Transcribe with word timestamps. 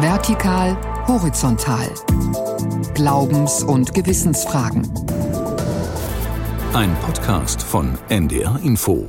Vertikal, 0.00 0.76
horizontal. 1.06 1.88
Glaubens- 2.94 3.62
und 3.62 3.94
Gewissensfragen. 3.94 4.92
Ein 6.72 6.94
Podcast 6.96 7.62
von 7.62 7.96
NDR 8.08 8.58
Info. 8.64 9.08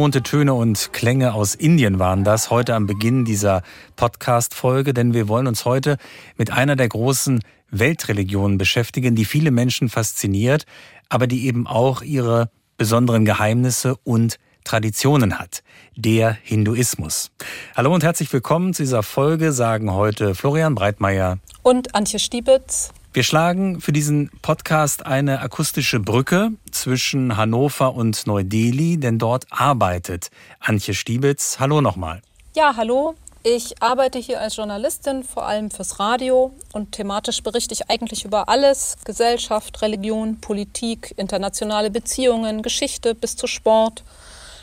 Ungewohnte 0.00 0.22
Töne 0.22 0.54
und 0.54 0.94
Klänge 0.94 1.34
aus 1.34 1.54
Indien 1.54 1.98
waren 1.98 2.24
das 2.24 2.48
heute 2.48 2.74
am 2.74 2.86
Beginn 2.86 3.26
dieser 3.26 3.62
Podcast-Folge, 3.96 4.94
denn 4.94 5.12
wir 5.12 5.28
wollen 5.28 5.46
uns 5.46 5.66
heute 5.66 5.98
mit 6.38 6.50
einer 6.50 6.74
der 6.74 6.88
großen 6.88 7.42
Weltreligionen 7.70 8.56
beschäftigen, 8.56 9.14
die 9.14 9.26
viele 9.26 9.50
Menschen 9.50 9.90
fasziniert, 9.90 10.64
aber 11.10 11.26
die 11.26 11.44
eben 11.44 11.66
auch 11.66 12.00
ihre 12.00 12.48
besonderen 12.78 13.26
Geheimnisse 13.26 13.94
und 14.02 14.38
Traditionen 14.64 15.38
hat, 15.38 15.62
der 15.96 16.30
Hinduismus. 16.30 17.30
Hallo 17.76 17.92
und 17.92 18.02
herzlich 18.02 18.32
willkommen 18.32 18.72
zu 18.72 18.84
dieser 18.84 19.02
Folge, 19.02 19.52
sagen 19.52 19.92
heute 19.92 20.34
Florian 20.34 20.76
Breitmeier 20.76 21.40
und 21.62 21.94
Antje 21.94 22.20
Stiebitz. 22.20 22.90
Wir 23.12 23.24
schlagen 23.24 23.80
für 23.80 23.90
diesen 23.90 24.30
Podcast 24.40 25.04
eine 25.04 25.40
akustische 25.40 25.98
Brücke 25.98 26.52
zwischen 26.70 27.36
Hannover 27.36 27.92
und 27.96 28.24
Neu-Delhi, 28.24 28.98
denn 28.98 29.18
dort 29.18 29.46
arbeitet 29.50 30.30
Antje 30.60 30.94
Stiebitz. 30.94 31.58
Hallo 31.58 31.80
nochmal. 31.80 32.22
Ja, 32.54 32.74
hallo. 32.76 33.16
Ich 33.42 33.82
arbeite 33.82 34.20
hier 34.20 34.40
als 34.40 34.54
Journalistin, 34.54 35.24
vor 35.24 35.44
allem 35.44 35.72
fürs 35.72 35.98
Radio 35.98 36.52
und 36.72 36.92
thematisch 36.92 37.42
berichte 37.42 37.74
ich 37.74 37.90
eigentlich 37.90 38.24
über 38.24 38.48
alles, 38.48 38.96
Gesellschaft, 39.04 39.82
Religion, 39.82 40.40
Politik, 40.40 41.12
internationale 41.16 41.90
Beziehungen, 41.90 42.62
Geschichte 42.62 43.16
bis 43.16 43.34
zu 43.34 43.48
Sport. 43.48 44.04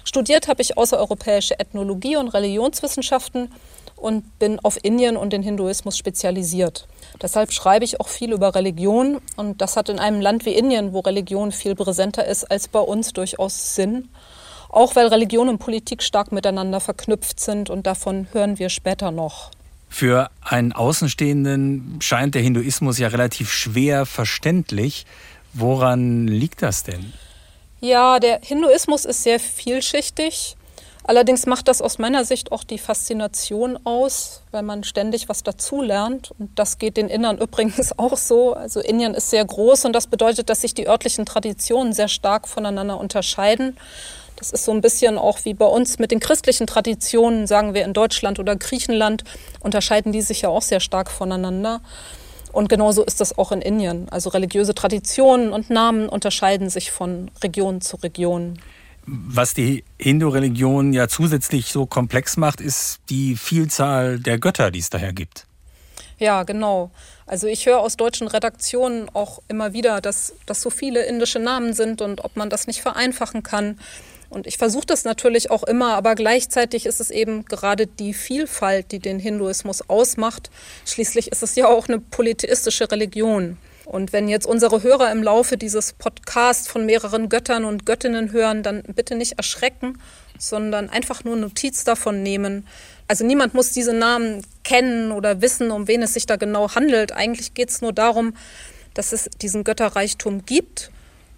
Studiert 0.05 0.47
habe 0.47 0.61
ich 0.61 0.77
außereuropäische 0.77 1.59
Ethnologie 1.59 2.15
und 2.15 2.29
Religionswissenschaften 2.29 3.51
und 3.97 4.39
bin 4.39 4.57
auf 4.61 4.77
Indien 4.83 5.17
und 5.17 5.33
den 5.33 5.43
Hinduismus 5.43 5.97
spezialisiert. 5.97 6.87
Deshalb 7.21 7.51
schreibe 7.51 7.85
ich 7.85 7.99
auch 7.99 8.07
viel 8.07 8.31
über 8.31 8.53
Religion 8.53 9.19
und 9.35 9.61
das 9.61 9.75
hat 9.75 9.89
in 9.89 9.99
einem 9.99 10.21
Land 10.21 10.45
wie 10.45 10.53
Indien, 10.53 10.93
wo 10.93 10.99
Religion 10.99 11.51
viel 11.51 11.75
präsenter 11.75 12.25
ist 12.25 12.45
als 12.45 12.67
bei 12.67 12.79
uns, 12.79 13.13
durchaus 13.13 13.75
Sinn. 13.75 14.09
Auch 14.69 14.95
weil 14.95 15.07
Religion 15.07 15.49
und 15.49 15.59
Politik 15.59 16.03
stark 16.03 16.31
miteinander 16.31 16.79
verknüpft 16.79 17.39
sind 17.39 17.69
und 17.69 17.87
davon 17.87 18.27
hören 18.33 18.59
wir 18.59 18.69
später 18.69 19.11
noch. 19.11 19.51
Für 19.89 20.29
einen 20.41 20.73
Außenstehenden 20.73 21.99
scheint 22.01 22.35
der 22.35 22.41
Hinduismus 22.41 22.99
ja 22.99 23.07
relativ 23.07 23.51
schwer 23.51 24.05
verständlich. 24.05 25.05
Woran 25.53 26.27
liegt 26.27 26.61
das 26.61 26.83
denn? 26.83 27.13
Ja, 27.79 28.19
der 28.19 28.41
Hinduismus 28.43 29.05
ist 29.05 29.23
sehr 29.23 29.39
vielschichtig. 29.39 30.56
Allerdings 31.07 31.45
macht 31.45 31.69
das 31.69 31.81
aus 31.81 31.99
meiner 31.99 32.25
Sicht 32.25 32.51
auch 32.51 32.65
die 32.65 32.77
Faszination 32.77 33.79
aus, 33.85 34.41
weil 34.51 34.61
man 34.61 34.83
ständig 34.83 35.29
was 35.29 35.41
dazulernt. 35.41 36.31
Und 36.37 36.59
das 36.59 36.79
geht 36.79 36.97
den 36.97 37.07
Innern 37.07 37.37
übrigens 37.41 37.97
auch 37.97 38.17
so. 38.17 38.53
Also 38.53 38.81
Indien 38.81 39.13
ist 39.13 39.29
sehr 39.29 39.45
groß 39.45 39.85
und 39.85 39.93
das 39.93 40.07
bedeutet, 40.07 40.49
dass 40.49 40.61
sich 40.61 40.73
die 40.73 40.87
örtlichen 40.87 41.25
Traditionen 41.25 41.93
sehr 41.93 42.09
stark 42.09 42.45
voneinander 42.45 42.99
unterscheiden. 42.99 43.77
Das 44.35 44.51
ist 44.51 44.65
so 44.65 44.71
ein 44.71 44.81
bisschen 44.81 45.17
auch 45.17 45.45
wie 45.45 45.53
bei 45.53 45.65
uns 45.65 45.97
mit 45.97 46.11
den 46.11 46.19
christlichen 46.19 46.67
Traditionen, 46.67 47.47
sagen 47.47 47.73
wir 47.73 47.85
in 47.85 47.93
Deutschland 47.93 48.37
oder 48.37 48.57
Griechenland, 48.57 49.23
unterscheiden 49.61 50.11
die 50.11 50.21
sich 50.21 50.41
ja 50.41 50.49
auch 50.49 50.61
sehr 50.61 50.81
stark 50.81 51.09
voneinander. 51.09 51.79
Und 52.51 52.67
genauso 52.67 53.03
ist 53.03 53.21
das 53.21 53.37
auch 53.37 53.53
in 53.53 53.61
Indien. 53.61 54.07
Also 54.11 54.29
religiöse 54.29 54.75
Traditionen 54.75 55.53
und 55.53 55.69
Namen 55.69 56.09
unterscheiden 56.09 56.69
sich 56.69 56.91
von 56.91 57.31
Region 57.41 57.79
zu 57.79 57.95
Region. 57.97 58.59
Was 59.09 59.53
die 59.53 59.85
Hindu-Religion 59.99 60.91
ja 60.91 61.07
zusätzlich 61.07 61.71
so 61.71 61.85
komplex 61.85 62.35
macht, 62.35 62.59
ist 62.59 62.99
die 63.09 63.37
Vielzahl 63.37 64.19
der 64.19 64.37
Götter, 64.37 64.69
die 64.69 64.79
es 64.79 64.89
daher 64.89 65.13
gibt. 65.13 65.47
Ja, 66.19 66.43
genau. 66.43 66.91
Also 67.25 67.47
ich 67.47 67.65
höre 67.65 67.79
aus 67.79 67.95
deutschen 67.95 68.27
Redaktionen 68.27 69.09
auch 69.13 69.39
immer 69.47 69.71
wieder, 69.71 70.01
dass 70.01 70.33
das 70.45 70.61
so 70.61 70.69
viele 70.69 71.05
indische 71.05 71.39
Namen 71.39 71.73
sind 71.73 72.01
und 72.01 72.25
ob 72.25 72.35
man 72.35 72.49
das 72.49 72.67
nicht 72.67 72.81
vereinfachen 72.81 73.43
kann. 73.43 73.79
Und 74.29 74.45
ich 74.45 74.57
versuche 74.57 74.85
das 74.85 75.05
natürlich 75.05 75.51
auch 75.51 75.63
immer, 75.63 75.93
aber 75.93 76.15
gleichzeitig 76.15 76.85
ist 76.85 76.99
es 76.99 77.09
eben 77.09 77.45
gerade 77.45 77.87
die 77.87 78.13
Vielfalt, 78.13 78.91
die 78.91 78.99
den 78.99 79.19
Hinduismus 79.19 79.89
ausmacht. 79.89 80.49
Schließlich 80.85 81.31
ist 81.31 81.43
es 81.43 81.55
ja 81.55 81.67
auch 81.67 81.87
eine 81.87 81.99
polytheistische 81.99 82.91
Religion. 82.91 83.57
Und 83.87 84.11
wenn 84.11 84.27
jetzt 84.27 84.45
unsere 84.45 84.83
Hörer 84.83 85.11
im 85.13 85.23
Laufe 85.23 85.55
dieses 85.55 85.93
Podcasts 85.93 86.67
von 86.67 86.85
mehreren 86.85 87.29
Göttern 87.29 87.63
und 87.63 87.85
Göttinnen 87.85 88.33
hören, 88.33 88.61
dann 88.61 88.83
bitte 88.83 89.15
nicht 89.15 89.37
erschrecken, 89.37 89.97
sondern 90.37 90.89
einfach 90.89 91.23
nur 91.23 91.37
Notiz 91.37 91.85
davon 91.85 92.21
nehmen. 92.21 92.67
Also 93.07 93.25
niemand 93.25 93.53
muss 93.53 93.71
diese 93.71 93.93
Namen 93.93 94.45
kennen 94.65 95.13
oder 95.13 95.41
wissen, 95.41 95.71
um 95.71 95.87
wen 95.87 96.01
es 96.01 96.13
sich 96.13 96.25
da 96.25 96.35
genau 96.35 96.75
handelt. 96.75 97.13
Eigentlich 97.13 97.53
geht 97.53 97.69
es 97.69 97.81
nur 97.81 97.93
darum, 97.93 98.33
dass 98.93 99.13
es 99.13 99.29
diesen 99.41 99.63
Götterreichtum 99.63 100.45
gibt 100.45 100.91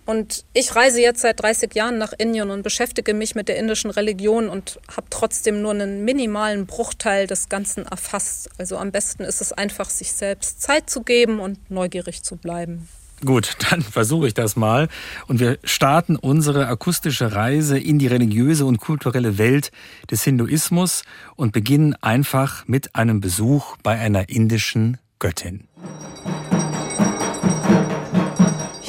und 0.10 0.44
ich 0.54 0.76
reise 0.76 1.00
jetzt 1.00 1.22
seit 1.22 1.40
30 1.40 1.76
Jahren 1.76 2.00
nach 2.00 2.14
Indien 2.18 2.50
und 2.50 2.64
beschäftige 2.64 3.14
mich 3.14 3.36
mit 3.36 3.48
der 3.48 3.58
indischen 3.58 3.92
Religion 3.92 4.50
und 4.50 4.80
habe 4.90 5.06
trotzdem 5.12 5.62
nur 5.62 5.70
einen 5.70 6.04
minimalen 6.04 6.66
Bruchteil 6.66 7.28
des 7.28 7.48
Ganzen 7.48 7.86
erfasst. 7.86 8.50
Also 8.58 8.80
am 8.80 8.92
besten 8.92 9.22
ist 9.22 9.40
es 9.40 9.54
einfach, 9.54 9.88
sich 9.92 10.12
selbst 10.14 10.64
Zeit 10.64 10.90
zu 10.90 11.04
geben 11.04 11.40
und 11.40 11.70
neugierig 11.70 12.24
zu 12.24 12.38
bleiben. 12.38 12.88
Gut, 13.24 13.56
dann 13.70 13.84
versuche 13.84 14.26
ich 14.26 14.34
das 14.34 14.56
mal. 14.56 14.88
Und 15.28 15.40
wir 15.40 15.60
starten 15.64 16.16
unsere 16.16 16.66
akustische 16.66 17.36
Reise 17.36 17.78
in 17.78 18.00
die 18.00 18.08
religiöse 18.08 18.66
und 18.66 18.80
kulturelle 18.80 19.38
Welt 19.38 19.72
des 20.10 20.24
Hinduismus 20.24 21.04
und 21.36 21.52
beginnen 21.52 21.94
einfach 22.02 22.68
mit 22.68 22.96
einem 22.96 23.22
Besuch 23.22 23.78
bei 23.84 24.00
einer 24.00 24.28
indischen 24.28 24.98
Göttin. 25.20 25.68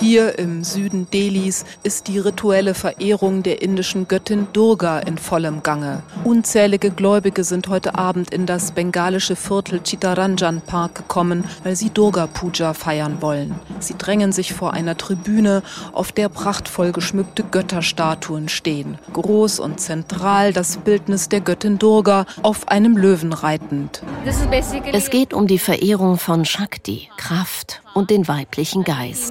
Hier 0.01 0.39
im 0.39 0.65
Süden 0.65 1.11
Delhis 1.11 1.67
ist 1.83 2.09
die 2.09 2.19
rituelle 2.19 2.73
Verehrung 2.73 3.43
der 3.43 3.61
indischen 3.61 4.09
Göttin 4.09 4.47
Durga 4.55 4.99
in 5.01 5.19
vollem 5.19 5.63
Gange. 5.63 6.03
Unzählige 6.25 6.91
Gläubige 6.91 7.45
sind 7.45 7.69
heute 7.69 7.97
Abend 7.97 8.33
in 8.33 8.47
das 8.47 8.73
bengalische 8.73 9.37
Viertel 9.37 9.83
Chittaranjan 9.83 10.63
Park 10.63 10.95
gekommen, 10.95 11.45
weil 11.65 11.77
sie 11.77 11.91
Durga 11.91 12.27
Puja 12.29 12.73
feiern 12.73 13.19
wollen. 13.21 13.55
Sie 13.79 13.95
drängen 13.99 14.33
sich 14.33 14.55
vor 14.55 14.73
einer 14.73 14.97
Tribüne, 14.97 15.63
auf 15.93 16.13
der 16.13 16.31
prachtvoll 16.31 16.93
geschmückte 16.93 17.45
Götterstatuen 17.45 18.49
stehen. 18.49 18.97
Groß 19.13 19.61
und 19.61 19.81
zentral 19.81 20.55
das 20.55 20.79
Bildnis 20.79 21.29
der 21.29 21.43
Göttin 21.43 21.79
Durga 21.79 22.25
auf 22.41 22.69
einem 22.69 22.97
Löwen 22.97 23.35
reitend. 23.35 24.03
Es 24.93 25.11
geht 25.11 25.35
um 25.35 25.47
die 25.47 25.59
Verehrung 25.59 26.17
von 26.17 26.47
Shakti, 26.47 27.11
Kraft 27.19 27.83
und 28.01 28.09
den 28.09 28.29
weiblichen 28.29 28.83
Geist 28.83 29.31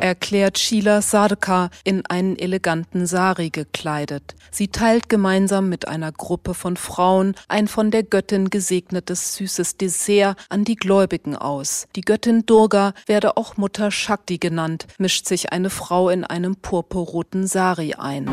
erklärt 0.00 0.58
Sheila 0.58 1.02
Sarka 1.02 1.68
in 1.84 2.06
einen 2.06 2.38
eleganten 2.38 3.04
Sari 3.06 3.50
gekleidet. 3.50 4.34
Sie 4.50 4.68
teilt 4.68 5.10
gemeinsam 5.10 5.68
mit 5.68 5.86
einer 5.86 6.10
Gruppe 6.10 6.54
von 6.54 6.78
Frauen 6.78 7.34
ein 7.48 7.68
von 7.68 7.90
der 7.90 8.02
Göttin 8.02 8.48
gesegnetes 8.48 9.34
süßes 9.36 9.76
Dessert 9.76 10.38
an 10.48 10.64
die 10.64 10.76
Gläubigen 10.76 11.36
aus. 11.36 11.88
Die 11.94 12.00
Göttin 12.00 12.46
Durga 12.46 12.94
werde 13.04 13.36
auch 13.36 13.58
Mutter 13.58 13.90
Shakti 13.90 14.38
genannt, 14.38 14.86
mischt 14.96 15.26
sich 15.26 15.52
eine 15.52 15.68
Frau 15.68 16.08
in 16.08 16.24
einem 16.24 16.56
purpurroten 16.56 17.46
Sari 17.46 17.94
ein. 17.98 18.30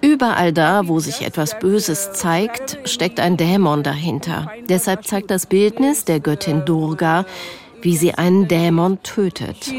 Überall 0.00 0.52
da, 0.54 0.88
wo 0.88 1.00
sich 1.00 1.20
etwas 1.20 1.58
Böses 1.58 2.12
zeigt, 2.12 2.78
steckt 2.84 3.20
ein 3.20 3.36
Dämon 3.36 3.82
dahinter. 3.82 4.50
Deshalb 4.70 5.06
zeigt 5.06 5.30
das 5.30 5.44
Bildnis 5.44 6.06
der 6.06 6.20
Göttin 6.20 6.64
Durga 6.64 7.26
wie 7.82 7.96
sie 7.96 8.14
einen 8.14 8.48
Dämon 8.48 9.02
tötet. 9.02 9.70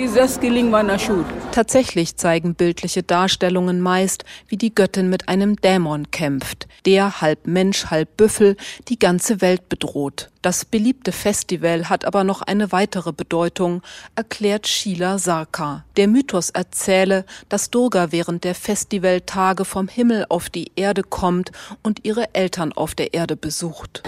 Tatsächlich 1.52 2.16
zeigen 2.18 2.56
bildliche 2.56 3.04
Darstellungen 3.04 3.82
meist, 3.82 4.26
wie 4.48 4.58
die 4.58 4.74
Göttin 4.74 5.10
mit 5.10 5.30
einem 5.30 5.56
Dämon 5.56 6.12
kämpft, 6.12 6.68
der 6.86 7.22
halb 7.22 7.48
Mensch, 7.48 7.88
halb 7.88 8.18
Büffel 8.18 8.58
die 8.88 9.00
ganze 9.00 9.42
Welt 9.42 9.70
bedroht. 9.70 10.30
Das 10.42 10.66
beliebte 10.66 11.12
Festival 11.12 11.88
hat 11.88 12.04
aber 12.06 12.24
noch 12.24 12.42
eine 12.42 12.72
weitere 12.72 13.14
Bedeutung, 13.14 13.84
erklärt 14.16 14.68
Sheila 14.68 15.20
Sarkar. 15.20 15.86
Der 15.98 16.08
Mythos 16.08 16.50
erzähle, 16.50 17.26
dass 17.48 17.70
Durga 17.70 18.12
während 18.12 18.44
der 18.44 18.56
Festivaltage 18.56 19.66
vom 19.66 19.88
Himmel 19.88 20.26
auf 20.30 20.50
die 20.50 20.72
Erde 20.76 21.04
kommt 21.04 21.52
und 21.84 22.06
ihre 22.06 22.34
Eltern 22.34 22.74
auf 22.74 22.96
der 22.96 23.14
Erde 23.14 23.36
besucht. 23.36 24.02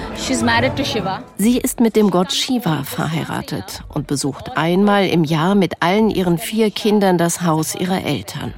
Sie 1.37 1.57
ist 1.57 1.79
mit 1.79 1.95
dem 1.95 2.09
Gott 2.09 2.33
Shiva 2.33 2.83
verheiratet 2.83 3.82
und 3.89 4.07
besucht 4.07 4.57
einmal 4.57 5.07
im 5.07 5.23
Jahr 5.23 5.55
mit 5.55 5.81
allen 5.81 6.09
ihren 6.09 6.37
vier 6.37 6.71
Kindern 6.71 7.17
das 7.17 7.41
Haus 7.41 7.75
ihrer 7.75 8.03
Eltern. 8.03 8.53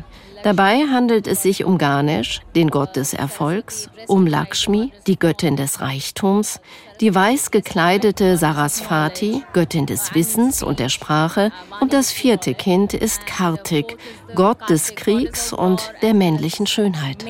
Dabei 0.46 0.84
handelt 0.92 1.26
es 1.26 1.42
sich 1.42 1.66
um 1.66 1.80
Ganesh, 1.80 2.42
den 2.56 2.70
Gott 2.70 2.96
des 2.96 3.16
Erfolgs, 3.16 3.90
um 4.06 4.28
Lakshmi, 4.28 4.92
die 5.08 5.18
Göttin 5.18 5.56
des 5.56 5.82
Reichtums, 5.82 6.62
die 7.02 7.16
weiß 7.16 7.50
gekleidete 7.50 8.38
Sarasvati, 8.38 9.44
Göttin 9.54 9.88
des 9.88 10.14
Wissens 10.14 10.62
und 10.62 10.78
der 10.78 10.90
Sprache, 10.90 11.52
und 11.82 11.94
das 11.94 12.12
vierte 12.12 12.54
Kind 12.54 12.94
ist 12.94 13.26
Kartik, 13.26 13.98
Gott 14.36 14.70
des 14.70 14.96
Kriegs 14.96 15.54
und 15.54 15.94
der 16.02 16.14
männlichen 16.14 16.68
Schönheit. 16.68 17.24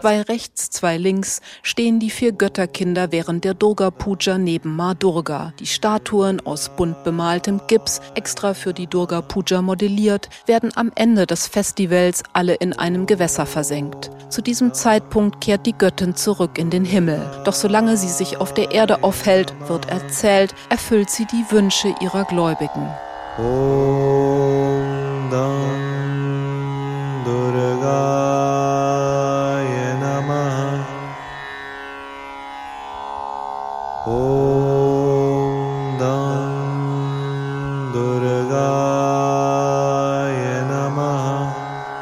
Zwei 0.00 0.22
rechts, 0.22 0.70
zwei 0.70 0.96
links 0.96 1.40
stehen 1.62 1.98
die 1.98 2.10
vier 2.10 2.32
Götterkinder 2.32 3.10
während 3.10 3.44
der 3.44 3.54
Durga 3.54 3.90
Puja 3.90 4.38
neben 4.38 4.76
Ma 4.76 4.94
Durga. 4.94 5.52
Die 5.58 5.66
Statuen 5.66 6.40
aus 6.46 6.68
bunt 6.76 7.02
bemaltem 7.04 7.60
Gips, 7.66 8.00
extra 8.14 8.54
für 8.54 8.72
die 8.72 8.86
Durga 8.86 9.22
Puja 9.22 9.60
modelliert, 9.60 10.28
werden 10.46 10.70
am 10.76 10.92
Ende 10.94 11.26
des 11.26 11.48
Festivals 11.48 12.22
alle 12.32 12.54
in 12.54 12.72
einem 12.72 13.06
Gewässer 13.06 13.46
versenkt. 13.46 14.10
Zu 14.28 14.40
diesem 14.40 14.72
Zeitpunkt 14.72 15.40
kehrt 15.40 15.66
die 15.66 15.76
Göttin 15.76 16.14
zurück 16.14 16.58
in 16.58 16.70
den 16.70 16.84
Himmel. 16.84 17.20
Doch 17.44 17.54
solange 17.54 17.96
sie 17.96 18.08
sich 18.08 18.36
auf 18.36 18.54
der 18.54 18.70
Erde 18.70 19.02
aufhält, 19.02 19.52
wird 19.68 19.88
erzählt, 19.88 20.54
erfüllt 20.68 21.10
sie 21.10 21.26
die 21.26 21.44
Wünsche 21.50 21.94
ihrer 22.00 22.24
Gläubigen. 22.24 22.88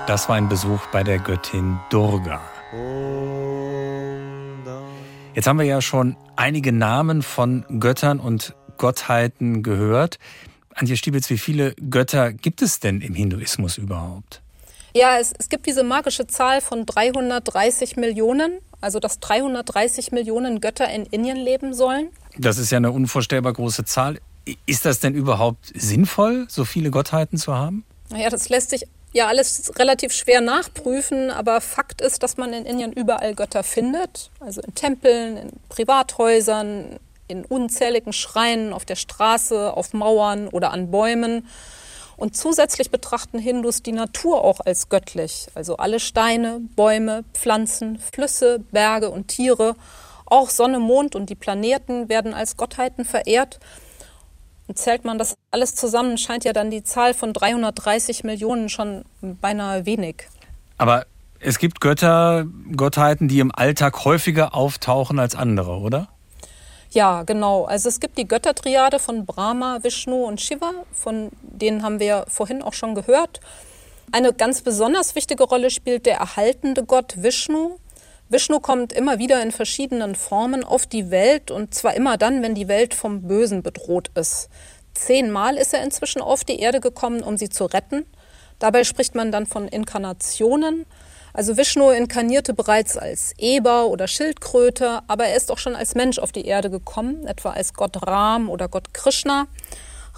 Das 0.06 0.28
war 0.28 0.36
ein 0.36 0.48
Besuch 0.48 0.86
bei 0.92 1.02
der 1.02 1.18
Göttin 1.18 1.80
Durga. 1.88 2.40
Jetzt 5.34 5.46
haben 5.46 5.58
wir 5.58 5.64
ja 5.64 5.80
schon 5.80 6.16
einige 6.36 6.70
Namen 6.70 7.22
von 7.22 7.64
Göttern 7.80 8.20
und 8.20 8.54
Gottheiten 8.76 9.62
gehört. 9.62 10.18
Antje 10.74 10.98
Stiebitz, 10.98 11.30
wie 11.30 11.38
viele 11.38 11.74
Götter 11.76 12.32
gibt 12.32 12.60
es 12.60 12.78
denn 12.78 13.00
im 13.00 13.14
Hinduismus 13.14 13.78
überhaupt? 13.78 14.41
Ja, 14.94 15.18
es, 15.18 15.32
es 15.38 15.48
gibt 15.48 15.66
diese 15.66 15.82
magische 15.82 16.26
Zahl 16.26 16.60
von 16.60 16.84
330 16.84 17.96
Millionen, 17.96 18.58
also 18.80 19.00
dass 19.00 19.20
330 19.20 20.12
Millionen 20.12 20.60
Götter 20.60 20.88
in 20.90 21.06
Indien 21.06 21.36
leben 21.36 21.74
sollen. 21.74 22.08
Das 22.36 22.58
ist 22.58 22.70
ja 22.70 22.78
eine 22.78 22.90
unvorstellbar 22.90 23.52
große 23.52 23.84
Zahl. 23.84 24.18
Ist 24.66 24.84
das 24.84 25.00
denn 25.00 25.14
überhaupt 25.14 25.72
sinnvoll, 25.74 26.46
so 26.48 26.64
viele 26.64 26.90
Gottheiten 26.90 27.38
zu 27.38 27.54
haben? 27.54 27.84
Naja, 28.10 28.28
das 28.28 28.48
lässt 28.48 28.70
sich 28.70 28.86
ja 29.12 29.28
alles 29.28 29.72
relativ 29.78 30.12
schwer 30.12 30.40
nachprüfen, 30.40 31.30
aber 31.30 31.60
Fakt 31.60 32.00
ist, 32.00 32.22
dass 32.22 32.36
man 32.36 32.52
in 32.52 32.64
Indien 32.64 32.92
überall 32.92 33.34
Götter 33.34 33.62
findet, 33.62 34.30
also 34.40 34.60
in 34.62 34.74
Tempeln, 34.74 35.36
in 35.36 35.50
Privathäusern, 35.68 36.98
in 37.28 37.44
unzähligen 37.44 38.12
Schreinen 38.12 38.72
auf 38.72 38.84
der 38.84 38.96
Straße, 38.96 39.72
auf 39.72 39.92
Mauern 39.92 40.48
oder 40.48 40.72
an 40.72 40.90
Bäumen. 40.90 41.46
Und 42.22 42.36
zusätzlich 42.36 42.92
betrachten 42.92 43.40
Hindus 43.40 43.82
die 43.82 43.90
Natur 43.90 44.44
auch 44.44 44.60
als 44.60 44.88
göttlich, 44.88 45.48
also 45.56 45.78
alle 45.78 45.98
Steine, 45.98 46.60
Bäume, 46.76 47.24
Pflanzen, 47.34 47.98
Flüsse, 47.98 48.60
Berge 48.70 49.10
und 49.10 49.26
Tiere, 49.26 49.74
auch 50.26 50.48
Sonne, 50.48 50.78
Mond 50.78 51.16
und 51.16 51.30
die 51.30 51.34
Planeten 51.34 52.08
werden 52.08 52.32
als 52.32 52.56
Gottheiten 52.56 53.04
verehrt. 53.04 53.58
Und 54.68 54.78
zählt 54.78 55.04
man 55.04 55.18
das 55.18 55.34
alles 55.50 55.74
zusammen, 55.74 56.16
scheint 56.16 56.44
ja 56.44 56.52
dann 56.52 56.70
die 56.70 56.84
Zahl 56.84 57.12
von 57.12 57.32
330 57.32 58.22
Millionen 58.22 58.68
schon 58.68 59.04
beinahe 59.20 59.84
wenig. 59.84 60.28
Aber 60.78 61.06
es 61.40 61.58
gibt 61.58 61.80
Götter, 61.80 62.46
Gottheiten, 62.76 63.26
die 63.26 63.40
im 63.40 63.52
Alltag 63.52 64.04
häufiger 64.04 64.54
auftauchen 64.54 65.18
als 65.18 65.34
andere, 65.34 65.80
oder? 65.80 66.06
Ja, 66.92 67.22
genau. 67.22 67.64
Also 67.64 67.88
es 67.88 68.00
gibt 68.00 68.18
die 68.18 68.28
Göttertriade 68.28 68.98
von 68.98 69.24
Brahma, 69.24 69.82
Vishnu 69.82 70.26
und 70.26 70.42
Shiva, 70.42 70.72
von 70.92 71.30
denen 71.40 71.82
haben 71.82 72.00
wir 72.00 72.26
vorhin 72.28 72.60
auch 72.60 72.74
schon 72.74 72.94
gehört. 72.94 73.40
Eine 74.12 74.34
ganz 74.34 74.60
besonders 74.60 75.14
wichtige 75.14 75.44
Rolle 75.44 75.70
spielt 75.70 76.04
der 76.04 76.18
erhaltende 76.18 76.84
Gott 76.84 77.14
Vishnu. 77.22 77.78
Vishnu 78.28 78.60
kommt 78.60 78.92
immer 78.92 79.18
wieder 79.18 79.42
in 79.42 79.52
verschiedenen 79.52 80.14
Formen 80.14 80.64
auf 80.64 80.86
die 80.86 81.10
Welt 81.10 81.50
und 81.50 81.72
zwar 81.72 81.94
immer 81.94 82.18
dann, 82.18 82.42
wenn 82.42 82.54
die 82.54 82.68
Welt 82.68 82.92
vom 82.92 83.22
Bösen 83.22 83.62
bedroht 83.62 84.10
ist. 84.14 84.50
Zehnmal 84.92 85.56
ist 85.56 85.72
er 85.72 85.82
inzwischen 85.82 86.20
auf 86.20 86.44
die 86.44 86.60
Erde 86.60 86.80
gekommen, 86.80 87.22
um 87.22 87.38
sie 87.38 87.48
zu 87.48 87.64
retten. 87.64 88.04
Dabei 88.58 88.84
spricht 88.84 89.14
man 89.14 89.32
dann 89.32 89.46
von 89.46 89.66
Inkarnationen. 89.66 90.84
Also 91.32 91.56
Vishnu 91.56 91.90
inkarnierte 91.90 92.54
bereits 92.54 92.96
als 92.96 93.32
Eber 93.38 93.86
oder 93.86 94.06
Schildkröte, 94.06 95.00
aber 95.06 95.26
er 95.26 95.36
ist 95.36 95.50
auch 95.50 95.58
schon 95.58 95.74
als 95.74 95.94
Mensch 95.94 96.18
auf 96.18 96.32
die 96.32 96.44
Erde 96.44 96.68
gekommen, 96.68 97.26
etwa 97.26 97.50
als 97.50 97.72
Gott 97.72 98.06
Ram 98.06 98.50
oder 98.50 98.68
Gott 98.68 98.92
Krishna. 98.92 99.46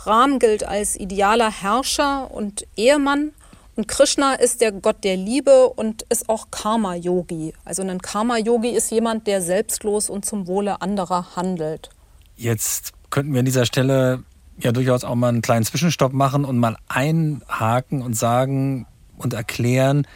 Ram 0.05 0.38
gilt 0.38 0.64
als 0.66 0.96
idealer 0.96 1.50
Herrscher 1.50 2.31
und 2.32 2.66
Ehemann 2.76 3.32
und 3.76 3.88
Krishna 3.88 4.34
ist 4.34 4.61
der 4.61 4.72
Gott 4.72 5.02
der 5.02 5.16
Liebe 5.16 5.69
und 5.69 6.02
ist 6.02 6.28
auch 6.28 6.49
Karma-Yogi. 6.50 7.55
Also 7.64 7.82
ein 7.82 8.00
Karma-Yogi 8.00 8.69
ist 8.69 8.90
jemand, 8.90 9.26
der 9.26 9.43
selbstlos 9.43 10.08
und 10.08 10.25
zum 10.25 10.46
Wohle 10.46 10.81
anderer 10.81 11.34
handelt. 11.34 11.90
Jetzt 12.37 12.93
könnten 13.10 13.32
wir 13.32 13.40
an 13.40 13.44
dieser 13.44 13.67
Stelle 13.67 14.22
ja 14.58 14.70
durchaus 14.70 15.02
auch 15.02 15.17
mal 15.17 15.28
einen 15.28 15.43
kleinen 15.43 15.64
Zwischenstopp 15.64 16.12
machen 16.12 16.44
und 16.44 16.58
mal 16.58 16.76
einhaken 16.87 18.02
und 18.02 18.14
sagen 18.14 18.87
und 19.19 19.34
erklären, 19.34 20.06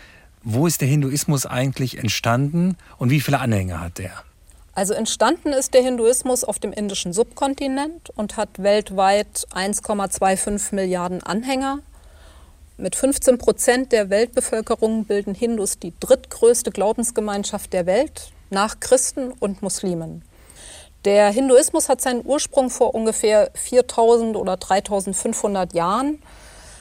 wo 0.50 0.66
ist 0.66 0.80
der 0.80 0.88
Hinduismus 0.88 1.44
eigentlich 1.44 1.98
entstanden 1.98 2.78
und 2.96 3.10
wie 3.10 3.20
viele 3.20 3.38
Anhänger 3.38 3.82
hat 3.82 3.98
der? 3.98 4.12
Also 4.74 4.94
entstanden 4.94 5.52
ist 5.52 5.74
der 5.74 5.82
Hinduismus 5.82 6.42
auf 6.42 6.58
dem 6.58 6.72
indischen 6.72 7.12
Subkontinent 7.12 8.08
und 8.16 8.38
hat 8.38 8.48
weltweit 8.56 9.46
1,25 9.52 10.74
Milliarden 10.74 11.22
Anhänger. 11.22 11.80
Mit 12.78 12.96
15 12.96 13.36
Prozent 13.36 13.92
der 13.92 14.08
Weltbevölkerung 14.08 15.04
bilden 15.04 15.34
Hindus 15.34 15.80
die 15.80 15.92
drittgrößte 16.00 16.70
Glaubensgemeinschaft 16.70 17.74
der 17.74 17.84
Welt 17.84 18.30
nach 18.48 18.80
Christen 18.80 19.32
und 19.32 19.60
Muslimen. 19.60 20.22
Der 21.04 21.30
Hinduismus 21.30 21.90
hat 21.90 22.00
seinen 22.00 22.24
Ursprung 22.24 22.70
vor 22.70 22.94
ungefähr 22.94 23.50
4000 23.54 24.34
oder 24.34 24.56
3500 24.56 25.74
Jahren 25.74 26.20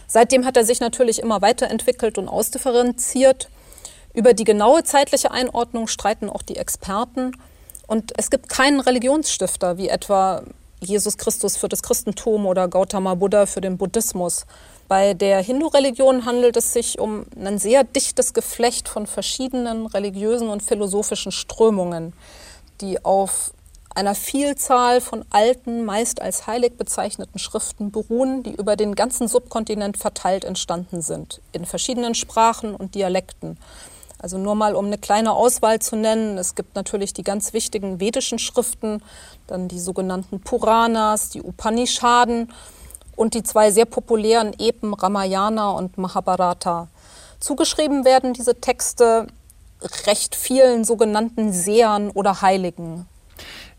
Seitdem 0.08 0.46
hat 0.46 0.56
er 0.56 0.64
sich 0.64 0.80
natürlich 0.80 1.20
immer 1.20 1.42
weiterentwickelt 1.42 2.18
und 2.18 2.30
ausdifferenziert. 2.30 3.50
Über 4.18 4.34
die 4.34 4.46
genaue 4.46 4.84
zeitliche 4.84 5.30
Einordnung 5.30 5.86
streiten 5.86 6.28
auch 6.28 6.42
die 6.42 6.56
Experten. 6.56 7.38
Und 7.86 8.14
es 8.18 8.32
gibt 8.32 8.50
keinen 8.50 8.80
Religionsstifter, 8.80 9.78
wie 9.78 9.90
etwa 9.90 10.42
Jesus 10.80 11.20
Christus 11.20 11.56
für 11.56 11.70
das 11.70 11.84
Christentum 11.84 12.48
oder 12.48 12.68
Gautama 12.68 13.14
Buddha 13.14 13.46
für 13.46 13.62
den 13.62 13.78
Buddhismus. 13.78 14.48
Bei 14.88 15.14
der 15.14 15.44
Hindu-Religion 15.44 16.26
handelt 16.26 16.58
es 16.58 16.74
sich 16.74 16.98
um 16.98 17.28
ein 17.40 17.60
sehr 17.60 17.84
dichtes 17.84 18.34
Geflecht 18.34 18.90
von 18.90 19.06
verschiedenen 19.06 19.86
religiösen 19.86 20.50
und 20.50 20.64
philosophischen 20.64 21.32
Strömungen, 21.32 22.14
die 22.82 23.06
auf 23.06 23.54
einer 23.94 24.16
Vielzahl 24.16 25.00
von 25.00 25.26
alten, 25.30 25.86
meist 25.86 26.24
als 26.24 26.48
heilig 26.48 26.76
bezeichneten 26.76 27.38
Schriften 27.38 27.92
beruhen, 27.92 28.42
die 28.42 28.56
über 28.56 28.78
den 28.78 28.96
ganzen 28.96 29.28
Subkontinent 29.28 29.96
verteilt 29.96 30.44
entstanden 30.44 31.04
sind, 31.04 31.40
in 31.52 31.68
verschiedenen 31.68 32.16
Sprachen 32.16 32.74
und 32.74 32.96
Dialekten. 32.96 33.60
Also 34.20 34.38
nur 34.38 34.56
mal, 34.56 34.76
um 34.76 34.86
eine 34.86 34.98
kleine 34.98 35.34
Auswahl 35.34 35.80
zu 35.80 35.96
nennen. 35.96 36.38
Es 36.38 36.56
gibt 36.56 36.76
natürlich 36.76 37.14
die 37.14 37.24
ganz 37.24 37.54
wichtigen 37.54 38.00
vedischen 38.00 38.40
Schriften, 38.40 39.04
dann 39.46 39.68
die 39.68 39.80
sogenannten 39.80 40.42
Puranas, 40.42 41.30
die 41.30 41.42
Upanishaden 41.42 42.52
und 43.16 43.34
die 43.34 43.44
zwei 43.44 43.72
sehr 43.72 43.86
populären 43.86 44.54
Epen 44.58 44.94
Ramayana 44.94 45.72
und 45.72 45.98
Mahabharata. 45.98 46.88
Zugeschrieben 47.40 48.06
werden 48.06 48.34
diese 48.34 48.60
Texte 48.60 49.28
recht 50.08 50.36
vielen 50.36 50.84
sogenannten 50.84 51.54
Sehern 51.54 52.10
oder 52.10 52.42
Heiligen. 52.42 53.06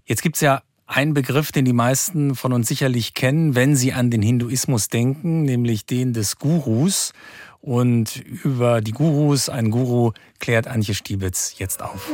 Jetzt 0.05 0.23
gibt 0.23 0.37
es 0.37 0.41
ja 0.41 0.63
Ein 0.91 1.13
Begriff, 1.13 1.53
den 1.53 1.67
die 1.67 1.75
meisten 1.75 2.35
von 2.35 2.55
uns 2.55 2.67
sicherlich 2.67 3.13
kennen, 3.13 3.55
wenn 3.55 3.77
sie 3.77 3.93
an 3.93 4.11
den 4.11 4.23
Hinduismus 4.23 4.89
denken, 4.89 5.43
nämlich 5.43 5.85
den 5.85 6.15
des 6.15 6.39
Gurus. 6.39 7.13
Und 7.61 8.17
über 8.17 8.81
die 8.81 8.93
Gurus, 8.93 9.49
ein 9.49 9.71
Guru, 9.71 10.13
klärt 10.39 10.67
Antje 10.69 10.95
Stiebitz 10.95 11.55
jetzt 11.59 11.83
auf. 11.83 12.11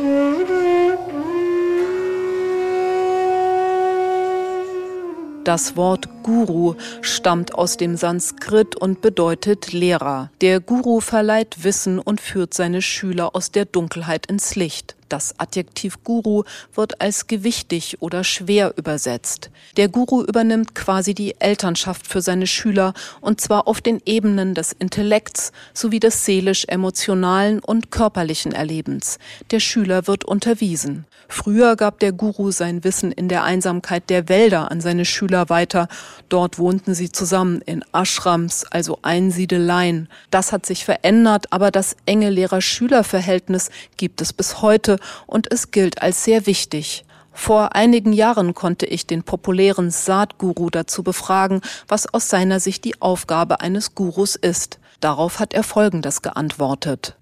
Das 5.44 5.76
Wort 5.76 6.08
Guru 6.22 6.74
stammt 7.02 7.54
aus 7.54 7.76
dem 7.76 7.96
Sanskrit 7.96 8.76
und 8.76 9.02
bedeutet 9.02 9.74
Lehrer. 9.74 10.30
Der 10.40 10.60
Guru 10.60 11.00
verleiht 11.00 11.64
Wissen 11.64 11.98
und 11.98 12.22
führt 12.22 12.54
seine 12.54 12.80
Schüler 12.80 13.36
aus 13.36 13.50
der 13.50 13.66
Dunkelheit 13.66 14.24
ins 14.24 14.56
Licht. 14.56 14.93
Das 15.08 15.38
Adjektiv 15.38 16.02
Guru 16.04 16.44
wird 16.74 17.00
als 17.00 17.26
gewichtig 17.26 18.00
oder 18.00 18.24
schwer 18.24 18.74
übersetzt. 18.76 19.50
Der 19.76 19.88
Guru 19.88 20.22
übernimmt 20.22 20.74
quasi 20.74 21.14
die 21.14 21.40
Elternschaft 21.40 22.06
für 22.06 22.22
seine 22.22 22.46
Schüler 22.46 22.94
und 23.20 23.40
zwar 23.40 23.68
auf 23.68 23.80
den 23.80 24.00
Ebenen 24.04 24.54
des 24.54 24.72
Intellekts 24.72 25.52
sowie 25.72 26.00
des 26.00 26.24
seelisch-emotionalen 26.24 27.60
und 27.60 27.90
körperlichen 27.90 28.52
Erlebens. 28.52 29.18
Der 29.50 29.60
Schüler 29.60 30.06
wird 30.06 30.24
unterwiesen. 30.24 31.06
Früher 31.28 31.76
gab 31.76 32.00
der 32.00 32.12
Guru 32.12 32.50
sein 32.50 32.84
Wissen 32.84 33.10
in 33.10 33.28
der 33.28 33.44
Einsamkeit 33.44 34.10
der 34.10 34.28
Wälder 34.28 34.70
an 34.70 34.80
seine 34.80 35.04
Schüler 35.04 35.48
weiter. 35.48 35.88
Dort 36.28 36.58
wohnten 36.58 36.94
sie 36.94 37.10
zusammen 37.10 37.60
in 37.62 37.84
Ashrams, 37.92 38.64
also 38.70 38.98
Einsiedeleien. 39.02 40.08
Das 40.30 40.52
hat 40.52 40.66
sich 40.66 40.84
verändert, 40.84 41.46
aber 41.50 41.70
das 41.70 41.96
enge 42.06 42.30
Lehrer-Schüler-Verhältnis 42.30 43.70
gibt 43.96 44.20
es 44.20 44.32
bis 44.32 44.62
heute 44.62 44.98
und 45.26 45.50
es 45.52 45.70
gilt 45.70 46.02
als 46.02 46.24
sehr 46.24 46.46
wichtig. 46.46 47.04
Vor 47.32 47.74
einigen 47.74 48.12
Jahren 48.12 48.54
konnte 48.54 48.86
ich 48.86 49.06
den 49.06 49.24
populären 49.24 49.90
Saatguru 49.90 50.70
dazu 50.70 51.02
befragen, 51.02 51.60
was 51.88 52.06
aus 52.14 52.30
seiner 52.30 52.60
Sicht 52.60 52.84
die 52.84 53.02
Aufgabe 53.02 53.60
eines 53.60 53.94
Gurus 53.96 54.36
ist. 54.36 54.78
Darauf 55.00 55.40
hat 55.40 55.52
er 55.52 55.64
Folgendes 55.64 56.22
geantwortet. 56.22 57.16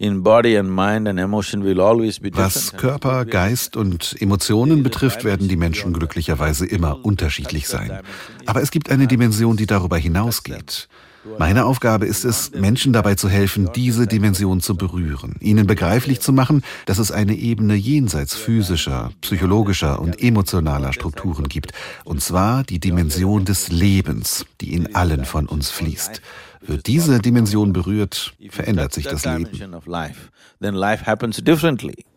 Was 2.34 2.76
Körper, 2.76 3.24
Geist 3.24 3.76
und 3.76 4.14
Emotionen 4.20 4.82
betrifft, 4.84 5.24
werden 5.24 5.48
die 5.48 5.56
Menschen 5.56 5.92
glücklicherweise 5.92 6.66
immer 6.66 7.04
unterschiedlich 7.04 7.66
sein. 7.66 8.00
Aber 8.46 8.62
es 8.62 8.70
gibt 8.70 8.90
eine 8.90 9.08
Dimension, 9.08 9.56
die 9.56 9.66
darüber 9.66 9.96
hinausgeht. 9.96 10.88
Meine 11.38 11.66
Aufgabe 11.66 12.06
ist 12.06 12.24
es, 12.24 12.50
Menschen 12.52 12.92
dabei 12.92 13.14
zu 13.14 13.28
helfen, 13.28 13.70
diese 13.74 14.06
Dimension 14.06 14.60
zu 14.60 14.76
berühren, 14.76 15.36
ihnen 15.40 15.66
begreiflich 15.66 16.20
zu 16.20 16.32
machen, 16.32 16.62
dass 16.86 16.98
es 16.98 17.12
eine 17.12 17.34
Ebene 17.34 17.74
jenseits 17.74 18.34
physischer, 18.34 19.10
psychologischer 19.20 20.00
und 20.00 20.20
emotionaler 20.20 20.92
Strukturen 20.92 21.48
gibt, 21.48 21.72
und 22.04 22.22
zwar 22.22 22.64
die 22.64 22.80
Dimension 22.80 23.44
des 23.44 23.70
Lebens, 23.70 24.46
die 24.60 24.74
in 24.74 24.94
allen 24.94 25.24
von 25.24 25.46
uns 25.46 25.70
fließt. 25.70 26.20
Wird 26.64 26.86
diese 26.86 27.18
Dimension 27.18 27.72
berührt, 27.72 28.34
verändert 28.50 28.92
sich 28.92 29.06
das 29.06 29.24
Leben. 29.24 29.50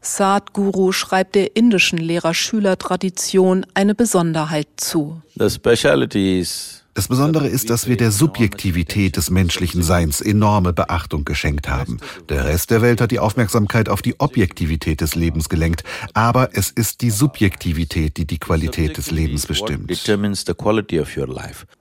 Sadhguru 0.01 0.91
schreibt 0.91 1.35
der 1.35 1.55
indischen 1.55 1.97
Lehrer-Schüler-Tradition 1.97 3.65
eine 3.73 3.95
Besonderheit 3.95 4.67
zu. 4.77 5.21
The 5.35 5.49
speciality 5.49 6.39
is 6.39 6.84
das 6.95 7.09
Besondere 7.09 7.49
ist, 7.49 7.69
dass 7.69 7.87
wir 7.87 7.97
der 7.97 8.09
Subjektivität 8.09 9.17
des 9.17 9.29
menschlichen 9.29 9.83
Seins 9.83 10.21
enorme 10.21 10.71
Beachtung 10.71 11.25
geschenkt 11.25 11.67
haben. 11.67 11.99
Der 12.29 12.45
Rest 12.45 12.71
der 12.71 12.81
Welt 12.81 13.01
hat 13.01 13.11
die 13.11 13.19
Aufmerksamkeit 13.19 13.89
auf 13.89 14.01
die 14.01 14.17
Objektivität 14.19 15.01
des 15.01 15.13
Lebens 15.13 15.49
gelenkt, 15.49 15.83
aber 16.13 16.49
es 16.53 16.71
ist 16.71 17.01
die 17.01 17.09
Subjektivität, 17.09 18.15
die 18.15 18.25
die 18.25 18.39
Qualität 18.39 18.97
des 18.97 19.11
Lebens 19.11 19.45
bestimmt. 19.45 19.91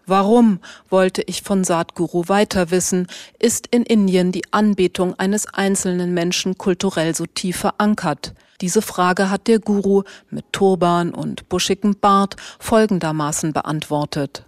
Warum, 0.06 0.58
wollte 0.90 1.22
ich 1.22 1.42
von 1.42 1.62
Sadhguru 1.62 2.24
weiter 2.26 2.72
wissen, 2.72 3.06
ist 3.38 3.68
in 3.68 3.84
Indien 3.84 4.32
die 4.32 4.52
Anbetung 4.52 5.16
eines 5.16 5.46
einzelnen 5.46 6.12
Menschen 6.12 6.58
kulturell 6.58 7.14
so 7.14 7.24
tief 7.26 7.58
verankert? 7.58 8.34
Diese 8.64 8.80
Frage 8.80 9.28
hat 9.28 9.46
der 9.46 9.58
Guru 9.58 10.04
mit 10.30 10.46
Turban 10.50 11.12
und 11.12 11.50
buschigem 11.50 11.96
Bart 12.00 12.36
folgendermaßen 12.58 13.52
beantwortet. 13.52 14.42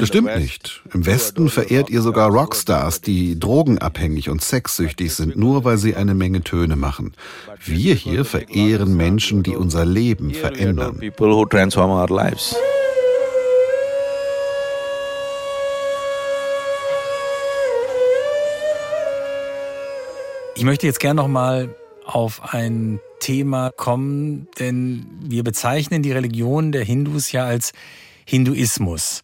Das 0.00 0.08
stimmt 0.08 0.34
nicht. 0.38 0.82
Im 0.90 1.04
Westen 1.04 1.50
verehrt 1.50 1.90
ihr 1.90 2.00
sogar 2.00 2.30
Rockstars, 2.30 3.02
die 3.02 3.38
drogenabhängig 3.38 4.30
und 4.30 4.40
sexsüchtig 4.40 5.14
sind, 5.14 5.36
nur 5.36 5.66
weil 5.66 5.76
sie 5.76 5.94
eine 5.94 6.14
Menge 6.14 6.40
Töne 6.40 6.76
machen. 6.76 7.12
Wir 7.62 7.94
hier 7.94 8.24
verehren 8.24 8.96
Menschen, 8.96 9.42
die 9.42 9.54
unser 9.54 9.84
Leben 9.84 10.32
verändern. 10.32 10.98
Ich 20.56 20.64
möchte 20.64 20.86
jetzt 20.86 21.00
gerne 21.00 21.20
noch 21.20 21.28
mal 21.28 21.68
auf 22.04 22.54
ein 22.54 23.00
Thema 23.20 23.70
kommen, 23.70 24.48
denn 24.58 25.06
wir 25.20 25.44
bezeichnen 25.44 26.02
die 26.02 26.12
Religion 26.12 26.72
der 26.72 26.84
Hindus 26.84 27.32
ja 27.32 27.44
als 27.44 27.72
Hinduismus. 28.26 29.22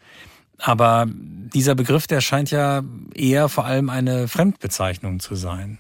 Aber 0.59 1.07
dieser 1.09 1.75
Begriff, 1.75 2.07
der 2.07 2.21
scheint 2.21 2.51
ja 2.51 2.83
eher 3.15 3.49
vor 3.49 3.65
allem 3.65 3.91
eine 3.91 4.29
Fremdbezeichnung 4.29 5.21
zu 5.21 5.35
sein. 5.35 5.79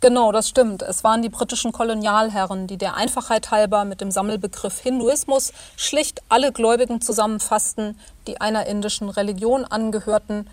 Genau, 0.00 0.30
das 0.30 0.48
stimmt. 0.48 0.82
Es 0.82 1.02
waren 1.02 1.22
die 1.22 1.28
britischen 1.28 1.72
Kolonialherren, 1.72 2.68
die 2.68 2.76
der 2.76 2.94
Einfachheit 2.94 3.50
halber 3.50 3.84
mit 3.84 4.00
dem 4.00 4.12
Sammelbegriff 4.12 4.78
Hinduismus 4.78 5.52
schlicht 5.76 6.22
alle 6.28 6.52
Gläubigen 6.52 7.00
zusammenfassten, 7.00 7.98
die 8.28 8.40
einer 8.40 8.66
indischen 8.66 9.08
Religion 9.08 9.64
angehörten, 9.64 10.48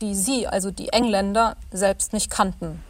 die 0.00 0.14
sie, 0.14 0.46
also 0.46 0.70
die 0.70 0.90
Engländer, 0.90 1.56
selbst 1.72 2.12
nicht 2.12 2.30
kannten. 2.30 2.80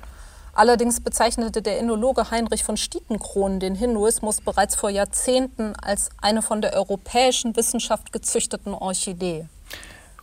Allerdings 0.57 1.01
bezeichnete 1.01 1.61
der 1.61 1.79
Indologe 1.79 2.31
Heinrich 2.31 2.65
von 2.65 2.79
Stietenkron 2.79 3.61
den 3.61 3.75
Hinduismus 3.75 4.41
bereits 4.41 4.75
vor 4.75 4.89
Jahrzehnten 4.89 5.77
als 5.77 6.09
eine 6.23 6.41
von 6.41 6.63
der 6.63 6.73
europäischen 6.73 7.55
Wissenschaft 7.57 8.11
gezüchteten 8.11 8.73
Orchidee. 8.73 9.45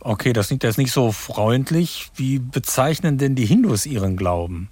Okay, 0.00 0.32
das 0.32 0.48
klingt 0.48 0.64
jetzt 0.64 0.76
nicht 0.76 0.90
so 0.90 1.12
freundlich. 1.12 2.10
Wie 2.16 2.40
bezeichnen 2.40 3.16
denn 3.16 3.36
die 3.36 3.46
Hindus 3.46 3.86
ihren 3.86 4.16
Glauben? 4.16 4.70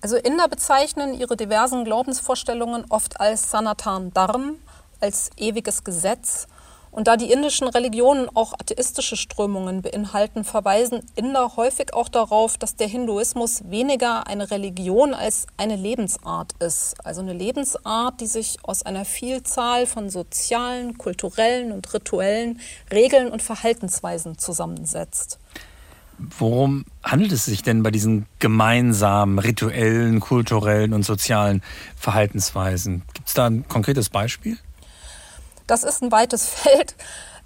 Also 0.00 0.16
Inder 0.16 0.48
bezeichnen 0.48 1.12
ihre 1.12 1.36
diversen 1.36 1.84
Glaubensvorstellungen 1.84 2.86
oft 2.88 3.20
als 3.20 3.50
Sanatan 3.50 4.10
Dharm, 4.14 4.54
als 5.02 5.30
ewiges 5.36 5.84
Gesetz 5.84 6.48
und 6.92 7.08
da 7.08 7.16
die 7.16 7.32
indischen 7.32 7.66
Religionen 7.66 8.28
auch 8.34 8.52
atheistische 8.52 9.16
Strömungen 9.16 9.80
beinhalten, 9.80 10.44
verweisen 10.44 11.00
Inder 11.16 11.56
häufig 11.56 11.94
auch 11.94 12.08
darauf, 12.08 12.58
dass 12.58 12.76
der 12.76 12.86
Hinduismus 12.86 13.62
weniger 13.70 14.26
eine 14.26 14.50
Religion 14.50 15.14
als 15.14 15.46
eine 15.56 15.76
Lebensart 15.76 16.52
ist. 16.60 16.94
Also 17.04 17.22
eine 17.22 17.32
Lebensart, 17.32 18.20
die 18.20 18.26
sich 18.26 18.58
aus 18.62 18.84
einer 18.84 19.06
Vielzahl 19.06 19.86
von 19.86 20.10
sozialen, 20.10 20.98
kulturellen 20.98 21.72
und 21.72 21.92
rituellen 21.94 22.60
Regeln 22.92 23.32
und 23.32 23.40
Verhaltensweisen 23.40 24.36
zusammensetzt. 24.36 25.38
Worum 26.18 26.84
handelt 27.02 27.32
es 27.32 27.46
sich 27.46 27.62
denn 27.62 27.82
bei 27.82 27.90
diesen 27.90 28.26
gemeinsamen 28.38 29.38
rituellen, 29.38 30.20
kulturellen 30.20 30.92
und 30.92 31.04
sozialen 31.04 31.62
Verhaltensweisen? 31.96 33.02
Gibt 33.14 33.28
es 33.28 33.34
da 33.34 33.46
ein 33.46 33.66
konkretes 33.66 34.10
Beispiel? 34.10 34.58
Das 35.66 35.84
ist 35.84 36.02
ein 36.02 36.12
weites 36.12 36.48
Feld. 36.48 36.94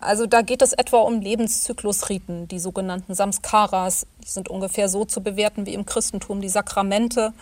Also 0.00 0.26
da 0.26 0.42
geht 0.42 0.62
es 0.62 0.72
etwa 0.72 0.98
um 0.98 1.20
Lebenszyklusriten, 1.20 2.48
die 2.48 2.58
sogenannten 2.58 3.14
Samskaras. 3.14 4.06
Die 4.22 4.28
sind 4.28 4.48
ungefähr 4.48 4.88
so 4.88 5.04
zu 5.04 5.22
bewerten 5.22 5.66
wie 5.66 5.74
im 5.74 5.86
Christentum 5.86 6.40
die 6.40 6.48
Sakramente. 6.48 7.32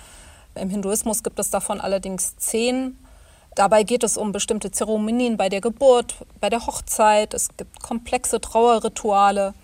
Im 0.54 0.71
Hinduismus 0.71 1.23
gibt 1.23 1.38
es 1.38 1.50
davon 1.50 1.81
allerdings 1.81 2.37
zehn. 2.37 2.97
Dabei 3.57 3.83
geht 3.83 4.04
es 4.04 4.16
um 4.16 4.33
bestimmte 4.33 4.71
Zeremonien 4.71 5.37
bei 5.37 5.49
der 5.49 5.61
Geburt, 5.61 6.16
bei 6.40 6.49
der 6.50 6.66
Hochzeit. 6.66 7.35
Es 7.35 7.49
gibt 7.57 7.83
komplexe 7.83 8.40
Trauerrituale. 8.40 9.54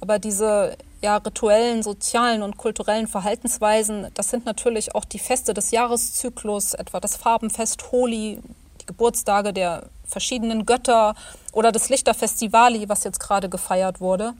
Aber 0.00 0.18
diese 0.18 0.76
ja, 1.00 1.16
rituellen, 1.16 1.82
sozialen 1.82 2.42
und 2.42 2.56
kulturellen 2.56 3.06
Verhaltensweisen, 3.06 4.08
das 4.14 4.30
sind 4.30 4.46
natürlich 4.46 4.94
auch 4.94 5.04
die 5.04 5.20
Feste 5.20 5.54
des 5.54 5.70
Jahreszyklus, 5.70 6.74
etwa 6.74 6.98
das 6.98 7.16
Farbenfest 7.16 7.92
Holi, 7.92 8.40
Geburtstage 8.88 9.52
der 9.52 9.84
verschiedenen 10.04 10.66
Götter 10.66 11.14
oder 11.52 11.70
das 11.70 11.88
Lichterfestivali, 11.88 12.88
was 12.88 13.04
jetzt 13.04 13.20
gerade 13.20 13.48
gefeiert 13.48 14.00
wurde. 14.00 14.34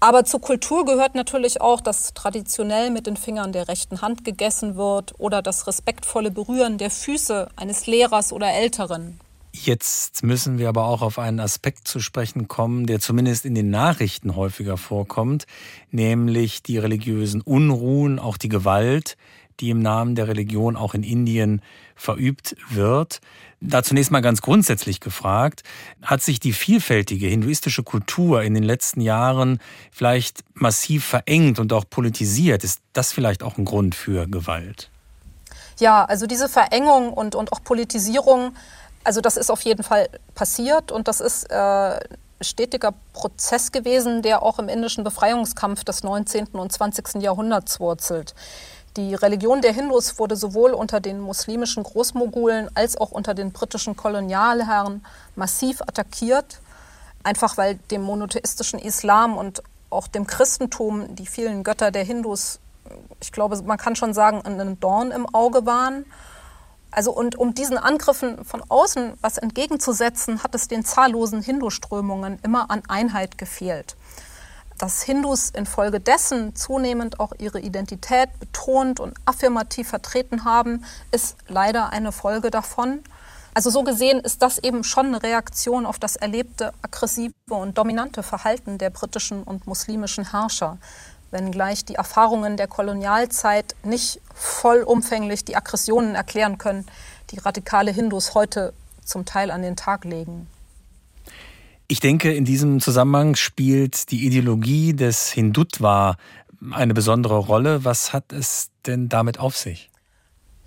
Aber 0.00 0.24
zur 0.24 0.42
Kultur 0.42 0.84
gehört 0.84 1.14
natürlich 1.14 1.62
auch, 1.62 1.80
dass 1.80 2.12
traditionell 2.12 2.90
mit 2.90 3.06
den 3.06 3.16
Fingern 3.16 3.52
der 3.52 3.68
rechten 3.68 4.02
Hand 4.02 4.24
gegessen 4.24 4.76
wird 4.76 5.14
oder 5.18 5.40
das 5.40 5.66
respektvolle 5.66 6.30
Berühren 6.30 6.76
der 6.76 6.90
Füße 6.90 7.48
eines 7.56 7.86
Lehrers 7.86 8.32
oder 8.32 8.52
Älteren. 8.52 9.18
Jetzt 9.54 10.22
müssen 10.22 10.58
wir 10.58 10.68
aber 10.68 10.84
auch 10.84 11.00
auf 11.00 11.18
einen 11.18 11.40
Aspekt 11.40 11.88
zu 11.88 11.98
sprechen 11.98 12.46
kommen, 12.46 12.86
der 12.86 13.00
zumindest 13.00 13.46
in 13.46 13.54
den 13.54 13.70
Nachrichten 13.70 14.36
häufiger 14.36 14.76
vorkommt, 14.76 15.46
nämlich 15.90 16.62
die 16.62 16.76
religiösen 16.76 17.40
Unruhen, 17.40 18.18
auch 18.18 18.36
die 18.36 18.50
Gewalt, 18.50 19.16
die 19.60 19.70
im 19.70 19.80
Namen 19.80 20.14
der 20.14 20.28
Religion 20.28 20.76
auch 20.76 20.92
in 20.92 21.02
Indien 21.02 21.62
verübt 21.96 22.54
wird. 22.70 23.20
Da 23.60 23.82
zunächst 23.82 24.10
mal 24.10 24.20
ganz 24.20 24.42
grundsätzlich 24.42 25.00
gefragt, 25.00 25.62
hat 26.02 26.22
sich 26.22 26.38
die 26.38 26.52
vielfältige 26.52 27.26
hinduistische 27.26 27.82
Kultur 27.82 28.42
in 28.42 28.54
den 28.54 28.62
letzten 28.62 29.00
Jahren 29.00 29.58
vielleicht 29.90 30.44
massiv 30.54 31.04
verengt 31.04 31.58
und 31.58 31.72
auch 31.72 31.84
politisiert? 31.88 32.62
Ist 32.64 32.80
das 32.92 33.12
vielleicht 33.12 33.42
auch 33.42 33.56
ein 33.56 33.64
Grund 33.64 33.94
für 33.94 34.28
Gewalt? 34.28 34.90
Ja, 35.78 36.04
also 36.04 36.26
diese 36.26 36.48
Verengung 36.48 37.12
und, 37.12 37.34
und 37.34 37.52
auch 37.52 37.62
Politisierung, 37.64 38.54
also 39.04 39.20
das 39.20 39.36
ist 39.36 39.50
auf 39.50 39.62
jeden 39.62 39.82
Fall 39.82 40.08
passiert 40.34 40.92
und 40.92 41.08
das 41.08 41.20
ist 41.20 41.44
äh, 41.50 41.98
stetiger 42.40 42.92
Prozess 43.12 43.72
gewesen, 43.72 44.22
der 44.22 44.42
auch 44.42 44.58
im 44.58 44.68
indischen 44.68 45.04
Befreiungskampf 45.04 45.84
des 45.84 46.02
19. 46.02 46.46
und 46.52 46.72
20. 46.72 47.22
Jahrhunderts 47.22 47.80
wurzelt. 47.80 48.34
Die 48.96 49.14
Religion 49.14 49.60
der 49.60 49.74
Hindus 49.74 50.18
wurde 50.18 50.36
sowohl 50.36 50.72
unter 50.72 51.00
den 51.00 51.20
muslimischen 51.20 51.82
Großmogulen 51.82 52.70
als 52.74 52.96
auch 52.96 53.10
unter 53.10 53.34
den 53.34 53.52
britischen 53.52 53.94
Kolonialherren 53.94 55.04
massiv 55.34 55.82
attackiert, 55.82 56.60
einfach 57.22 57.58
weil 57.58 57.74
dem 57.90 58.02
monotheistischen 58.02 58.78
Islam 58.78 59.36
und 59.36 59.62
auch 59.90 60.06
dem 60.08 60.26
Christentum 60.26 61.14
die 61.14 61.26
vielen 61.26 61.62
Götter 61.62 61.90
der 61.90 62.04
Hindus, 62.04 62.58
ich 63.20 63.32
glaube, 63.32 63.60
man 63.62 63.76
kann 63.76 63.96
schon 63.96 64.14
sagen, 64.14 64.40
ein 64.46 64.80
Dorn 64.80 65.10
im 65.10 65.26
Auge 65.34 65.66
waren. 65.66 66.06
Also 66.90 67.12
und 67.12 67.36
um 67.36 67.52
diesen 67.52 67.76
Angriffen 67.76 68.46
von 68.46 68.62
außen 68.66 69.18
was 69.20 69.36
entgegenzusetzen, 69.36 70.42
hat 70.42 70.54
es 70.54 70.68
den 70.68 70.86
zahllosen 70.86 71.42
Hindu-Strömungen 71.42 72.38
immer 72.42 72.70
an 72.70 72.82
Einheit 72.88 73.36
gefehlt. 73.36 73.94
Dass 74.78 75.02
Hindus 75.02 75.48
infolgedessen 75.50 76.54
zunehmend 76.54 77.18
auch 77.18 77.32
ihre 77.38 77.60
Identität 77.60 78.28
betont 78.38 79.00
und 79.00 79.14
affirmativ 79.24 79.88
vertreten 79.88 80.44
haben, 80.44 80.84
ist 81.12 81.36
leider 81.48 81.90
eine 81.90 82.12
Folge 82.12 82.50
davon. 82.50 83.02
Also 83.54 83.70
so 83.70 83.84
gesehen 83.84 84.20
ist 84.20 84.42
das 84.42 84.58
eben 84.58 84.84
schon 84.84 85.06
eine 85.06 85.22
Reaktion 85.22 85.86
auf 85.86 85.98
das 85.98 86.16
erlebte 86.16 86.74
aggressive 86.82 87.32
und 87.48 87.78
dominante 87.78 88.22
Verhalten 88.22 88.76
der 88.76 88.90
britischen 88.90 89.42
und 89.44 89.66
muslimischen 89.66 90.30
Herrscher, 90.30 90.76
wenngleich 91.30 91.86
die 91.86 91.94
Erfahrungen 91.94 92.58
der 92.58 92.68
Kolonialzeit 92.68 93.74
nicht 93.82 94.20
vollumfänglich 94.34 95.46
die 95.46 95.56
Aggressionen 95.56 96.14
erklären 96.14 96.58
können, 96.58 96.86
die 97.30 97.38
radikale 97.38 97.92
Hindus 97.92 98.34
heute 98.34 98.74
zum 99.02 99.24
Teil 99.24 99.50
an 99.50 99.62
den 99.62 99.76
Tag 99.76 100.04
legen. 100.04 100.48
Ich 101.88 102.00
denke, 102.00 102.32
in 102.32 102.44
diesem 102.44 102.80
Zusammenhang 102.80 103.36
spielt 103.36 104.10
die 104.10 104.26
Ideologie 104.26 104.92
des 104.92 105.30
Hindutva 105.30 106.16
eine 106.72 106.94
besondere 106.94 107.38
Rolle. 107.38 107.84
Was 107.84 108.12
hat 108.12 108.32
es 108.32 108.70
denn 108.86 109.08
damit 109.08 109.38
auf 109.38 109.56
sich? 109.56 109.90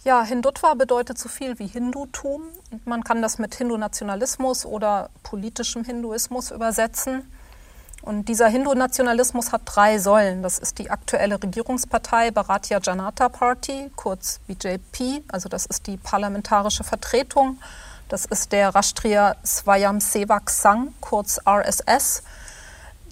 Ja, 0.05 0.23
Hindutva 0.23 0.75
bedeutet 0.75 1.17
so 1.17 1.27
viel 1.27 1.59
wie 1.59 1.67
Hindutum. 1.67 2.43
Man 2.85 3.03
kann 3.03 3.21
das 3.21 3.37
mit 3.37 3.53
Hindu-Nationalismus 3.53 4.65
oder 4.65 5.09
politischem 5.23 5.83
Hinduismus 5.83 6.51
übersetzen. 6.51 7.23
Und 8.01 8.29
dieser 8.29 8.47
Hindu-Nationalismus 8.47 9.51
hat 9.51 9.63
drei 9.65 9.99
Säulen. 9.99 10.41
Das 10.41 10.57
ist 10.57 10.79
die 10.79 10.89
aktuelle 10.89 11.43
Regierungspartei 11.43 12.31
Bharatiya 12.31 12.79
Janata 12.81 13.27
Party, 13.27 13.91
kurz 13.97 14.39
BJP, 14.47 15.23
also 15.27 15.49
das 15.49 15.65
ist 15.65 15.85
die 15.85 15.97
parlamentarische 15.97 16.85
Vertretung 16.85 17.57
das 18.09 18.25
ist 18.25 18.51
der 18.51 18.73
Rashtriya 18.73 19.35
Swayamsevak 19.45 20.49
Sangh, 20.49 20.91
kurz 20.99 21.39
RSS. 21.47 22.23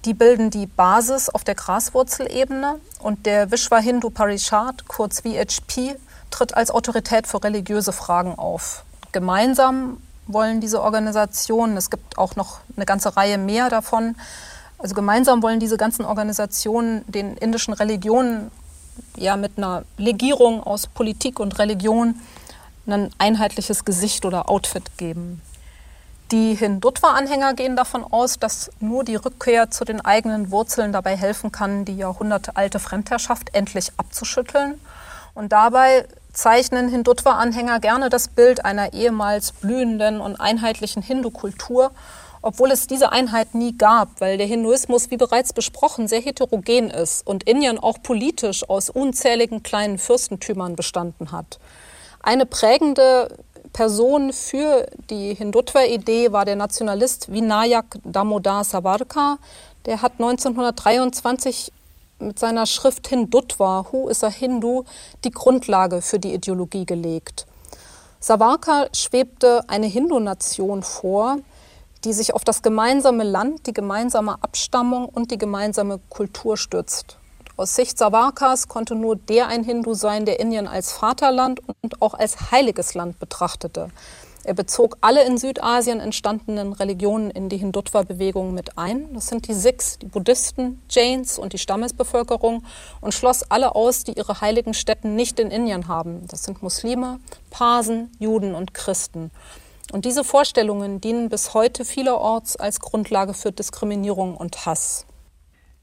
Die 0.06 0.16
bilden 0.16 0.50
die 0.50 0.66
Basis 0.66 1.30
auf 1.30 1.44
der 1.44 1.54
Graswurzelebene 1.54 2.80
und 3.00 3.26
der 3.28 3.52
Vishwa 3.52 3.78
Hindu 3.78 4.10
Parishad, 4.10 4.88
kurz 4.88 5.22
VHP, 5.22 5.96
tritt 6.32 6.56
als 6.56 6.72
Autorität 6.72 7.28
für 7.28 7.44
religiöse 7.44 7.94
Fragen 7.94 8.36
auf. 8.40 8.84
Gemeinsam 9.12 10.02
wollen 10.26 10.62
diese 10.62 10.82
Organisationen, 10.82 11.78
es 11.78 11.90
gibt 11.90 12.18
auch 12.18 12.36
noch 12.36 12.60
eine 12.76 12.86
ganze 12.86 13.16
Reihe 13.16 13.38
mehr 13.38 13.70
davon, 13.70 14.16
also 14.80 14.96
gemeinsam 14.96 15.44
wollen 15.44 15.60
diese 15.60 15.78
ganzen 15.78 16.06
Organisationen 16.06 17.04
den 17.08 17.38
indischen 17.38 17.74
Religionen 17.74 18.52
ja 19.16 19.38
mit 19.38 19.58
einer 19.58 19.84
Legierung 19.98 20.62
aus 20.62 20.88
Politik 20.88 21.40
und 21.40 21.60
Religion 21.60 22.16
ein 22.94 23.10
einheitliches 23.18 23.86
Gesicht 23.86 24.26
oder 24.26 24.50
Outfit 24.50 24.98
geben. 24.98 25.42
Die 26.32 26.56
Hindutva-Anhänger 26.56 27.54
gehen 27.54 27.78
davon 27.78 28.04
aus, 28.04 28.38
dass 28.38 28.70
nur 28.82 29.06
die 29.06 29.16
Rückkehr 29.16 29.72
zu 29.72 29.86
den 29.86 30.02
eigenen 30.02 30.52
Wurzeln 30.52 30.92
dabei 30.92 31.16
helfen 31.16 31.54
kann, 31.54 31.86
die 31.86 31.96
jahrhundertealte 31.96 32.80
Fremdherrschaft 32.80 33.54
endlich 33.54 33.92
abzuschütteln. 33.96 34.80
Und 35.36 35.54
dabei 35.54 36.06
zeichnen 36.34 36.90
Hindutva-Anhänger 36.90 37.80
gerne 37.80 38.10
das 38.10 38.28
Bild 38.28 38.66
einer 38.66 38.92
ehemals 38.92 39.54
blühenden 39.54 40.20
und 40.20 40.36
einheitlichen 40.36 41.02
Hindu-Kultur, 41.02 41.92
obwohl 42.42 42.72
es 42.72 42.88
diese 42.88 43.14
Einheit 43.14 43.56
nie 43.56 43.78
gab, 43.78 44.20
weil 44.20 44.38
der 44.38 44.48
Hinduismus, 44.48 45.10
wie 45.10 45.18
bereits 45.18 45.54
besprochen, 45.54 46.10
sehr 46.10 46.22
heterogen 46.22 46.90
ist 46.90 47.26
und 47.26 47.44
Indien 47.44 47.80
auch 47.80 48.02
politisch 48.04 48.70
aus 48.70 48.90
unzähligen 48.90 49.64
kleinen 49.64 49.98
Fürstentümern 49.98 50.76
bestanden 50.76 51.32
hat. 51.32 51.58
Eine 52.28 52.46
prägende 52.46 53.30
Person 53.72 54.34
für 54.34 54.86
die 55.10 55.34
Hindutva-Idee 55.34 56.34
war 56.34 56.44
der 56.44 56.58
Nationalist 56.58 57.32
Vinayak 57.32 58.00
Damodar 58.04 58.66
Savarkar. 58.66 59.38
Der 59.86 60.02
hat 60.02 60.20
1923 60.20 61.72
mit 62.20 62.38
seiner 62.38 62.66
Schrift 62.66 63.08
Hindutva, 63.08 63.86
Who 63.90 64.10
is 64.10 64.26
a 64.26 64.30
Hindu, 64.30 64.84
die 65.24 65.32
Grundlage 65.32 66.02
für 66.02 66.20
die 66.20 66.34
Ideologie 66.34 66.86
gelegt. 66.86 67.46
Savarkar 68.20 68.90
schwebte 68.94 69.62
eine 69.70 69.88
Hindu-Nation 69.88 70.84
vor, 70.84 71.38
die 72.04 72.12
sich 72.12 72.34
auf 72.34 72.44
das 72.44 72.62
gemeinsame 72.62 73.24
Land, 73.24 73.68
die 73.68 73.74
gemeinsame 73.74 74.36
Abstammung 74.44 75.08
und 75.08 75.32
die 75.32 75.38
gemeinsame 75.38 76.02
Kultur 76.10 76.58
stützt. 76.58 77.16
Aus 77.58 77.74
Sicht 77.74 77.98
Savarkas 77.98 78.68
konnte 78.68 78.94
nur 78.94 79.16
der 79.16 79.48
ein 79.48 79.64
Hindu 79.64 79.96
sein, 79.96 80.26
der 80.26 80.40
Indien 80.40 80.68
als 80.68 80.92
Vaterland 80.92 81.60
und 81.82 82.04
auch 82.04 82.14
als 82.14 82.52
heiliges 82.52 82.94
Land 82.94 83.18
betrachtete. 83.18 83.90
Er 84.44 84.54
bezog 84.54 85.00
alle 85.02 85.26
in 85.26 85.40
Südasien 85.40 86.00
entstandenen 86.00 86.72
Religionen 86.72 87.32
in 87.32 87.50
die 87.50 87.58
Hindutva-Bewegung 87.58 88.54
mit 88.54 88.78
ein. 88.78 89.12
Das 89.16 89.26
sind 89.26 89.48
die 89.48 89.56
Sikhs, 89.56 89.98
die 89.98 90.06
Buddhisten, 90.06 90.84
Jains 90.88 91.40
und 91.40 91.54
die 91.54 91.58
Stammesbevölkerung 91.58 92.64
und 93.02 93.14
schloss 93.16 93.42
alle 93.50 93.74
aus, 93.74 94.04
die 94.04 94.14
ihre 94.14 94.40
heiligen 94.40 94.76
Stätten 94.76 95.16
nicht 95.16 95.40
in 95.40 95.50
Indien 95.50 95.88
haben. 95.88 96.28
Das 96.28 96.44
sind 96.44 96.62
Muslime, 96.62 97.20
Parsen, 97.50 98.12
Juden 98.20 98.54
und 98.54 98.76
Christen. 98.76 99.32
Und 99.92 100.06
diese 100.06 100.24
Vorstellungen 100.24 101.02
dienen 101.02 101.30
bis 101.30 101.56
heute 101.56 101.86
vielerorts 101.86 102.56
als 102.56 102.80
Grundlage 102.80 103.34
für 103.34 103.52
Diskriminierung 103.52 104.38
und 104.38 104.68
Hass. 104.68 105.08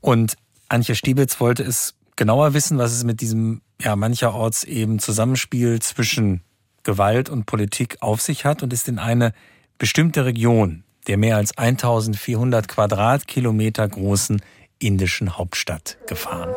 Und 0.01 0.37
Antje 0.69 0.95
Stiebitz 0.95 1.41
wollte 1.41 1.63
es 1.63 1.95
genauer 2.17 2.55
wissen, 2.55 2.79
was 2.79 2.93
es 2.93 3.05
mit 3.05 3.21
diesem 3.21 3.61
ja 3.81 3.97
mancherorts 3.97 4.65
eben 4.65 4.99
Zusammenspiel 4.99 5.81
zwischen 5.81 6.43
Gewalt 6.83 7.29
und 7.29 7.47
Politik 7.47 7.97
auf 8.01 8.21
sich 8.21 8.45
hat 8.45 8.63
und 8.63 8.73
ist 8.73 8.89
in 8.89 8.99
eine 8.99 9.33
bestimmte 9.79 10.25
Region 10.25 10.85
der 11.07 11.19
mehr 11.19 11.37
als 11.37 11.57
1400 11.57 12.69
Quadratkilometer 12.69 13.89
großen 13.89 14.41
indischen 14.79 15.37
Hauptstadt 15.37 15.99
gefahren. 16.07 16.51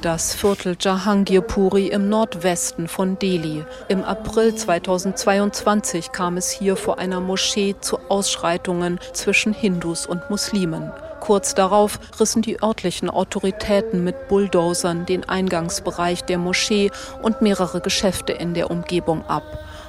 Das 0.00 0.32
Viertel 0.32 0.76
Jahangirpuri 0.78 1.88
im 1.88 2.08
Nordwesten 2.08 2.86
von 2.86 3.18
Delhi. 3.18 3.64
Im 3.88 4.04
April 4.04 4.54
2022 4.54 6.12
kam 6.12 6.36
es 6.36 6.52
hier 6.52 6.76
vor 6.76 7.00
einer 7.00 7.20
Moschee 7.20 7.74
zu 7.80 7.98
Ausschreitungen 8.08 9.00
zwischen 9.12 9.52
Hindus 9.52 10.06
und 10.06 10.30
Muslimen. 10.30 10.92
Kurz 11.18 11.56
darauf 11.56 11.98
rissen 12.20 12.42
die 12.42 12.62
örtlichen 12.62 13.10
Autoritäten 13.10 14.04
mit 14.04 14.28
Bulldozern 14.28 15.04
den 15.04 15.28
Eingangsbereich 15.28 16.22
der 16.22 16.38
Moschee 16.38 16.92
und 17.20 17.42
mehrere 17.42 17.80
Geschäfte 17.80 18.32
in 18.32 18.54
der 18.54 18.70
Umgebung 18.70 19.26
ab. 19.26 19.42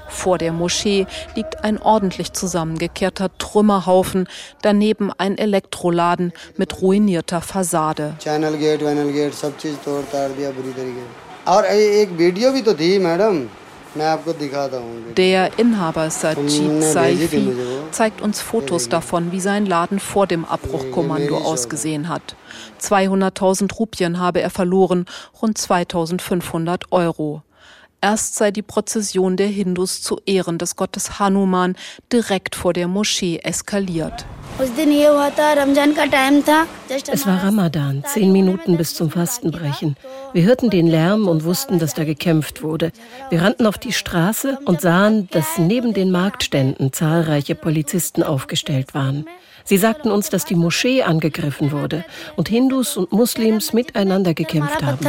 Vor 0.10 0.38
der 0.38 0.52
Moschee 0.52 1.08
liegt 1.36 1.63
ein 1.63 1.82
ordentlich 1.82 2.34
zusammengekehrter 2.34 3.30
Trümmerhaufen, 3.38 4.28
daneben 4.62 5.12
ein 5.17 5.38
Elektroladen 5.38 6.34
mit 6.58 6.82
ruinierter 6.82 7.41
Fassade. 7.41 8.15
Der 15.17 15.60
Inhaber 15.60 16.10
Sajid 16.12 16.84
Saifi 16.84 17.54
zeigt 17.91 18.22
uns 18.22 18.41
Fotos 18.41 18.89
davon, 18.89 19.32
wie 19.32 19.39
sein 19.39 19.65
Laden 19.65 20.00
vor 20.00 20.28
dem 20.28 20.45
Abbruchkommando 20.45 21.38
ausgesehen 21.38 22.08
hat. 22.08 22.36
200.000 22.82 23.74
Rupien 23.74 24.19
habe 24.19 24.41
er 24.41 24.52
verloren, 24.52 25.06
rund 25.41 25.58
2.500 25.58 26.84
Euro. 26.91 27.41
Erst 28.02 28.36
sei 28.36 28.52
die 28.52 28.62
Prozession 28.62 29.36
der 29.36 29.48
Hindus 29.48 30.02
zu 30.02 30.22
Ehren 30.26 30.58
des 30.58 30.78
Gottes 30.78 31.20
Hanuman 31.20 31.76
direkt 32.14 32.56
vor 32.56 32.72
der 32.72 32.88
Moschee 32.88 33.40
eskaliert. 33.44 34.26
Es 37.12 37.28
war 37.28 37.44
Ramadan, 37.44 38.04
zehn 38.06 38.32
Minuten 38.32 38.78
bis 38.78 38.96
zum 38.96 39.12
Fastenbrechen. 39.12 39.98
Wir 40.32 40.44
hörten 40.44 40.70
den 40.70 40.88
Lärm 40.88 41.28
und 41.28 41.44
wussten, 41.44 41.80
dass 41.80 41.94
da 41.94 42.06
gekämpft 42.06 42.64
wurde. 42.64 42.92
Wir 43.30 43.42
rannten 43.42 43.66
auf 43.66 43.78
die 43.78 43.94
Straße 43.94 44.60
und 44.64 44.80
sahen, 44.80 45.28
dass 45.32 45.58
neben 45.58 45.94
den 45.94 46.12
Marktständen 46.12 46.94
zahlreiche 46.94 47.56
Polizisten 47.56 48.24
aufgestellt 48.24 48.94
waren. 48.94 49.26
Sie 49.63 49.78
sagten 49.78 50.12
uns, 50.12 50.30
dass 50.30 50.45
die 50.45 50.56
Moschee 50.56 51.04
angegriffen 51.04 51.72
wurde 51.72 52.06
und 52.36 52.50
Hindus 52.50 52.98
und 52.98 53.12
Muslims 53.12 53.74
miteinander 53.74 54.34
gekämpft 54.34 54.84
haben. 54.84 55.00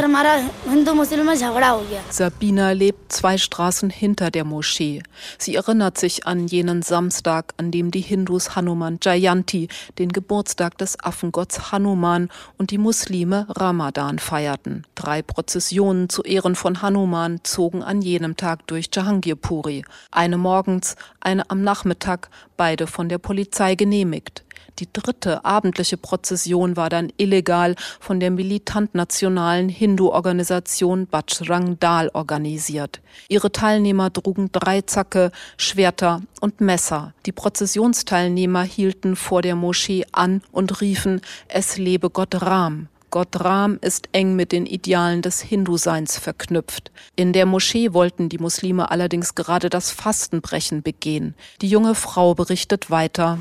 Sabina 2.09 2.71
lebt 2.71 3.11
zwei 3.11 3.37
Straßen 3.37 3.89
hinter 3.89 4.31
der 4.31 4.43
Moschee. 4.43 5.01
Sie 5.37 5.55
erinnert 5.55 5.97
sich 5.97 6.27
an 6.27 6.47
jenen 6.47 6.81
Samstag, 6.81 7.53
an 7.57 7.71
dem 7.71 7.91
die 7.91 8.01
Hindus 8.01 8.55
Hanuman 8.55 8.99
Jayanti, 9.01 9.67
den 9.97 10.09
Geburtstag 10.09 10.77
des 10.77 10.99
Affengotts 11.03 11.71
Hanuman, 11.71 12.29
und 12.57 12.71
die 12.71 12.77
Muslime 12.77 13.47
Ramadan 13.49 14.19
feierten. 14.19 14.85
Drei 14.95 15.21
Prozessionen 15.21 16.09
zu 16.09 16.23
Ehren 16.23 16.55
von 16.55 16.81
Hanuman 16.81 17.39
zogen 17.43 17.83
an 17.83 18.01
jenem 18.01 18.37
Tag 18.37 18.67
durch 18.67 18.89
Jahangirpuri. 18.93 19.83
Eine 20.11 20.37
morgens, 20.37 20.95
eine 21.19 21.49
am 21.49 21.63
Nachmittag, 21.63 22.29
beide 22.57 22.87
von 22.87 23.09
der 23.09 23.17
Polizei 23.17 23.75
genehmigt. 23.75 24.43
Die 24.81 24.91
dritte 24.91 25.45
abendliche 25.45 25.95
Prozession 25.95 26.75
war 26.75 26.89
dann 26.89 27.13
illegal 27.17 27.75
von 27.99 28.19
der 28.19 28.31
militant-nationalen 28.31 29.69
Hindu-Organisation 29.69 31.05
Bajrang 31.05 31.77
Dal 31.79 32.09
organisiert. 32.15 32.99
Ihre 33.29 33.51
Teilnehmer 33.51 34.11
trugen 34.11 34.51
Dreizacke, 34.51 35.31
Schwerter 35.55 36.23
und 36.39 36.61
Messer. 36.61 37.13
Die 37.27 37.31
Prozessionsteilnehmer 37.31 38.63
hielten 38.63 39.15
vor 39.15 39.43
der 39.43 39.55
Moschee 39.55 40.03
an 40.13 40.41
und 40.51 40.81
riefen, 40.81 41.21
es 41.47 41.77
lebe 41.77 42.09
Gott 42.09 42.41
Ram. 42.41 42.87
Gott 43.11 43.43
Ram 43.43 43.77
ist 43.81 44.07
eng 44.13 44.37
mit 44.37 44.53
den 44.53 44.65
Idealen 44.65 45.21
des 45.21 45.41
Hinduseins 45.41 46.17
verknüpft. 46.17 46.91
In 47.17 47.33
der 47.33 47.45
Moschee 47.45 47.91
wollten 47.91 48.29
die 48.29 48.37
Muslime 48.37 48.89
allerdings 48.89 49.35
gerade 49.35 49.69
das 49.69 49.91
Fastenbrechen 49.91 50.81
begehen. 50.81 51.35
Die 51.61 51.67
junge 51.67 51.93
Frau 51.93 52.33
berichtet 52.35 52.89
weiter. 52.89 53.37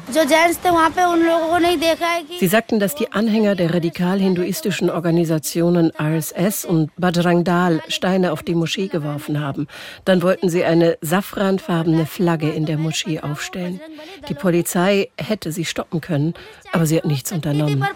Sie 2.41 2.49
sagten, 2.49 2.81
dass 2.81 2.97
die 2.97 3.13
Anhänger 3.13 3.55
der 3.55 3.73
radikal-hinduistischen 3.73 4.91
Organisationen 4.91 5.93
RSS 5.97 6.65
und 6.65 6.91
Bajrang 6.97 7.45
Dal 7.45 7.81
Steine 7.87 8.33
auf 8.33 8.43
die 8.43 8.57
Moschee 8.57 8.89
geworfen 8.89 9.39
haben. 9.39 9.69
Dann 10.05 10.23
wollten 10.23 10.49
sie 10.49 10.65
eine 10.65 10.99
safranfarbene 11.01 12.07
Flagge 12.07 12.51
in 12.51 12.67
der 12.67 12.77
Moschee 12.77 13.21
aufstellen. 13.21 13.81
Die 14.29 14.35
Polizei 14.35 15.11
hätte 15.17 15.53
sie 15.53 15.65
stoppen 15.65 16.01
können, 16.01 16.35
aber 16.73 16.87
sie 16.87 16.97
hat 16.97 17.05
nichts 17.05 17.31
unternommen. 17.31 17.87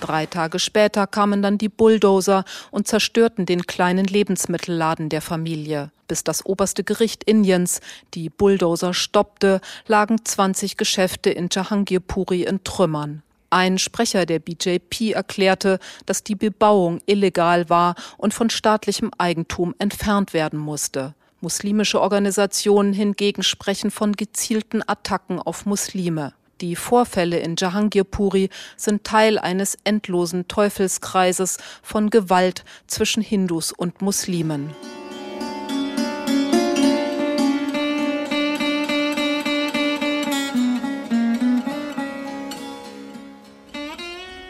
Drei 0.00 0.24
Tage 0.24 0.58
später 0.58 1.06
kamen 1.06 1.42
dann 1.42 1.58
die 1.58 1.68
Bulldozer 1.68 2.44
und 2.70 2.88
zerstörten 2.88 3.44
den 3.44 3.66
kleinen 3.66 4.06
Lebensmittelladen 4.06 5.10
der 5.10 5.20
Familie. 5.20 5.92
Bis 6.08 6.24
das 6.24 6.44
oberste 6.44 6.84
Gericht 6.84 7.22
Indiens 7.24 7.80
die 8.14 8.30
Bulldozer 8.30 8.94
stoppte, 8.94 9.60
lagen 9.86 10.24
20 10.24 10.78
Geschäfte 10.78 11.30
in 11.30 11.48
Jahangirpuri 11.52 12.42
in 12.44 12.64
Trümmern. 12.64 13.22
Ein 13.50 13.78
Sprecher 13.78 14.26
der 14.26 14.38
BJP 14.38 15.12
erklärte, 15.12 15.78
dass 16.06 16.24
die 16.24 16.36
Bebauung 16.36 17.00
illegal 17.06 17.68
war 17.68 17.94
und 18.16 18.32
von 18.32 18.48
staatlichem 18.48 19.10
Eigentum 19.18 19.74
entfernt 19.78 20.32
werden 20.32 20.58
musste. 20.58 21.14
Muslimische 21.42 22.00
Organisationen 22.00 22.92
hingegen 22.92 23.42
sprechen 23.42 23.90
von 23.90 24.12
gezielten 24.12 24.82
Attacken 24.86 25.40
auf 25.40 25.66
Muslime. 25.66 26.32
Die 26.60 26.76
Vorfälle 26.76 27.38
in 27.38 27.56
Jahangirpuri 27.56 28.50
sind 28.76 29.04
Teil 29.04 29.38
eines 29.38 29.78
endlosen 29.84 30.46
Teufelskreises 30.46 31.56
von 31.82 32.10
Gewalt 32.10 32.64
zwischen 32.86 33.22
Hindus 33.22 33.72
und 33.72 34.02
Muslimen. 34.02 34.74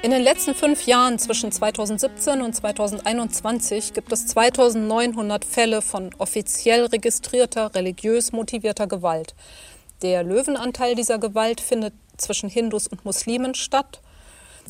In 0.02 0.12
den 0.12 0.22
letzten 0.22 0.54
fünf 0.54 0.86
Jahren 0.86 1.18
zwischen 1.18 1.52
2017 1.52 2.40
und 2.40 2.56
2021 2.56 3.92
gibt 3.92 4.10
es 4.12 4.26
2900 4.28 5.44
Fälle 5.44 5.82
von 5.82 6.10
offiziell 6.16 6.86
registrierter, 6.86 7.74
religiös 7.74 8.32
motivierter 8.32 8.86
Gewalt. 8.86 9.34
Der 10.02 10.22
Löwenanteil 10.22 10.94
dieser 10.94 11.18
Gewalt 11.18 11.60
findet 11.60 11.94
zwischen 12.16 12.48
Hindus 12.48 12.86
und 12.86 13.04
Muslimen 13.04 13.54
statt. 13.54 14.00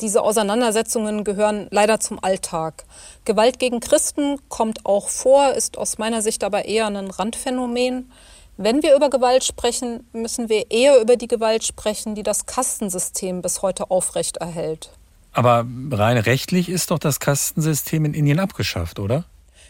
Diese 0.01 0.23
Auseinandersetzungen 0.23 1.25
gehören 1.25 1.67
leider 1.71 2.01
zum 2.01 2.23
Alltag. 2.23 2.85
Gewalt 3.25 3.59
gegen 3.59 3.81
Christen 3.81 4.37
kommt 4.49 4.87
auch 4.87 5.09
vor, 5.09 5.53
ist 5.53 5.77
aus 5.77 5.99
meiner 5.99 6.23
Sicht 6.23 6.43
aber 6.43 6.65
eher 6.65 6.87
ein 6.87 7.11
Randphänomen. 7.11 8.11
Wenn 8.57 8.83
wir 8.83 8.95
über 8.97 9.11
Gewalt 9.11 9.45
sprechen, 9.45 10.07
müssen 10.13 10.49
wir 10.49 10.71
eher 10.71 11.01
über 11.01 11.17
die 11.17 11.29
Gewalt 11.29 11.65
sprechen, 11.65 12.15
die 12.15 12.23
das 12.23 12.47
Kastensystem 12.47 13.43
bis 13.43 13.63
heute 13.63 13.91
aufrechterhält. 13.91 14.91
Aber 15.33 15.67
rein 15.93 16.19
rechtlich 16.19 16.69
ist 16.69 16.91
doch 16.91 16.99
das 16.99 17.21
Kastensystem 17.21 18.05
in 18.05 18.15
Indien 18.15 18.41
abgeschafft, 18.41 18.99
oder? 18.99 19.25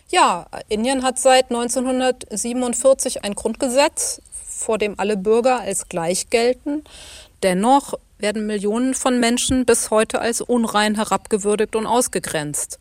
Ja, 0.09 0.46
Indien 0.68 1.05
hat 1.05 1.18
seit 1.18 1.51
1947 1.51 3.23
ein 3.23 3.35
Grundgesetz, 3.35 4.20
vor 4.61 4.79
dem 4.79 4.99
alle 4.99 5.16
Bürger 5.16 5.61
als 5.61 5.88
gleich 5.88 6.31
gelten. 6.31 6.85
Dennoch 7.42 7.94
werden 8.18 8.46
Millionen 8.46 8.94
von 8.94 9.18
Menschen 9.18 9.64
bis 9.64 9.90
heute 9.90 10.20
als 10.20 10.40
unrein 10.40 10.94
herabgewürdigt 10.94 11.75
und 11.75 11.87
ausgegrenzt. 11.87 12.79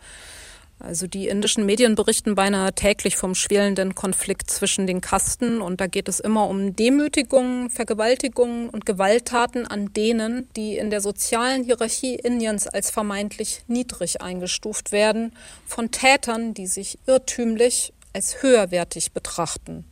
Also 0.82 1.08
die 1.08 1.28
indischen 1.28 1.66
Medien 1.66 1.96
berichten 1.96 2.36
beinahe 2.36 2.72
täglich 2.72 3.18
vom 3.18 3.36
schwelenden 3.36 3.96
Konflikt 3.96 4.50
zwischen 4.50 4.88
den 4.88 5.02
Kasten 5.02 5.62
und 5.62 5.82
da 5.82 5.88
geht 5.88 6.08
es 6.08 6.22
immer 6.22 6.48
um 6.48 6.74
Demütigungen, 6.74 7.70
Vergewaltigungen 7.70 8.70
und 8.70 8.86
Gewalttaten 8.86 9.68
an 9.68 9.92
denen, 9.92 10.48
die 10.56 10.78
in 10.78 10.90
der 10.90 11.02
sozialen 11.02 11.66
Hierarchie 11.66 12.16
Indiens 12.16 12.66
als 12.66 12.92
vermeintlich 12.92 13.64
niedrig 13.68 14.22
eingestuft 14.22 14.94
werden, 14.94 15.34
von 15.66 15.92
Tätern, 15.92 16.54
die 16.54 16.68
sich 16.68 16.98
irrtümlich 17.08 17.92
als 18.14 18.42
höherwertig 18.42 19.12
betrachten. 19.12 19.84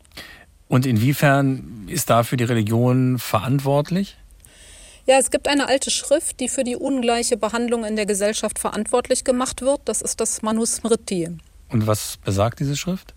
Und 0.67 0.85
inwiefern 0.85 1.87
ist 1.87 2.09
dafür 2.09 2.37
die 2.37 2.43
Religion 2.43 3.19
verantwortlich? 3.19 4.17
Ja, 5.05 5.17
es 5.17 5.31
gibt 5.31 5.47
eine 5.47 5.69
alte 5.69 5.89
Schrift, 5.89 6.41
die 6.41 6.49
für 6.49 6.65
die 6.65 6.75
ungleiche 6.75 7.37
Behandlung 7.37 7.85
in 7.85 7.95
der 7.95 8.05
Gesellschaft 8.05 8.59
verantwortlich 8.59 9.23
gemacht 9.23 9.61
wird. 9.61 9.79
Das 9.85 10.01
ist 10.01 10.19
das 10.19 10.41
Manusmriti. 10.41 11.29
Und 11.69 11.87
was 11.87 12.17
besagt 12.17 12.59
diese 12.59 12.75
Schrift? 12.75 13.13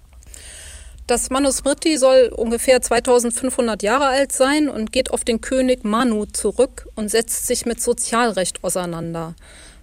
Das 1.09 1.29
Manusmriti 1.31 1.97
soll 1.97 2.33
ungefähr 2.37 2.81
2500 2.81 3.83
Jahre 3.83 4.07
alt 4.07 4.31
sein 4.31 4.69
und 4.69 4.93
geht 4.93 5.11
auf 5.11 5.25
den 5.25 5.41
König 5.41 5.83
Manu 5.83 6.27
zurück 6.27 6.87
und 6.95 7.11
setzt 7.11 7.49
sich 7.49 7.67
mit 7.67 7.83
Sozialrecht 7.83 8.63
auseinander. 8.63 9.35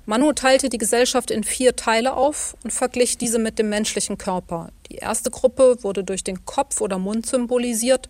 Manu 0.05 0.31
teilte 0.31 0.69
die 0.69 0.77
Gesellschaft 0.77 1.29
in 1.29 1.43
vier 1.43 1.75
Teile 1.75 2.13
auf 2.13 2.55
und 2.63 2.71
verglich 2.71 3.17
diese 3.17 3.39
mit 3.39 3.59
dem 3.59 3.67
menschlichen 3.67 4.17
Körper. 4.17 4.69
Die 4.89 4.95
erste 4.95 5.31
Gruppe 5.31 5.77
wurde 5.81 6.03
durch 6.03 6.23
den 6.23 6.45
Kopf 6.45 6.81
oder 6.81 6.97
Mund 6.97 7.25
symbolisiert. 7.25 8.07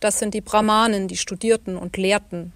Das 0.00 0.18
sind 0.18 0.34
die 0.34 0.40
Brahmanen, 0.40 1.08
die 1.08 1.16
studierten 1.16 1.76
und 1.76 1.96
lehrten. 1.96 2.52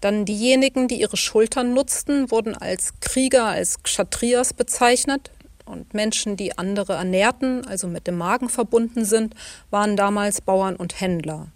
Dann 0.00 0.24
diejenigen, 0.24 0.88
die 0.88 1.00
ihre 1.00 1.16
Schultern 1.16 1.74
nutzten, 1.74 2.30
wurden 2.30 2.54
als 2.54 2.94
Krieger, 3.00 3.46
als 3.46 3.82
Kshatriyas 3.82 4.52
bezeichnet. 4.52 5.30
Und 5.64 5.94
Menschen, 5.94 6.36
die 6.36 6.56
andere 6.58 6.92
ernährten, 6.92 7.66
also 7.66 7.88
mit 7.88 8.06
dem 8.06 8.18
Magen 8.18 8.48
verbunden 8.48 9.04
sind, 9.04 9.34
waren 9.70 9.96
damals 9.96 10.40
Bauern 10.40 10.76
und 10.76 11.00
Händler. 11.00 11.48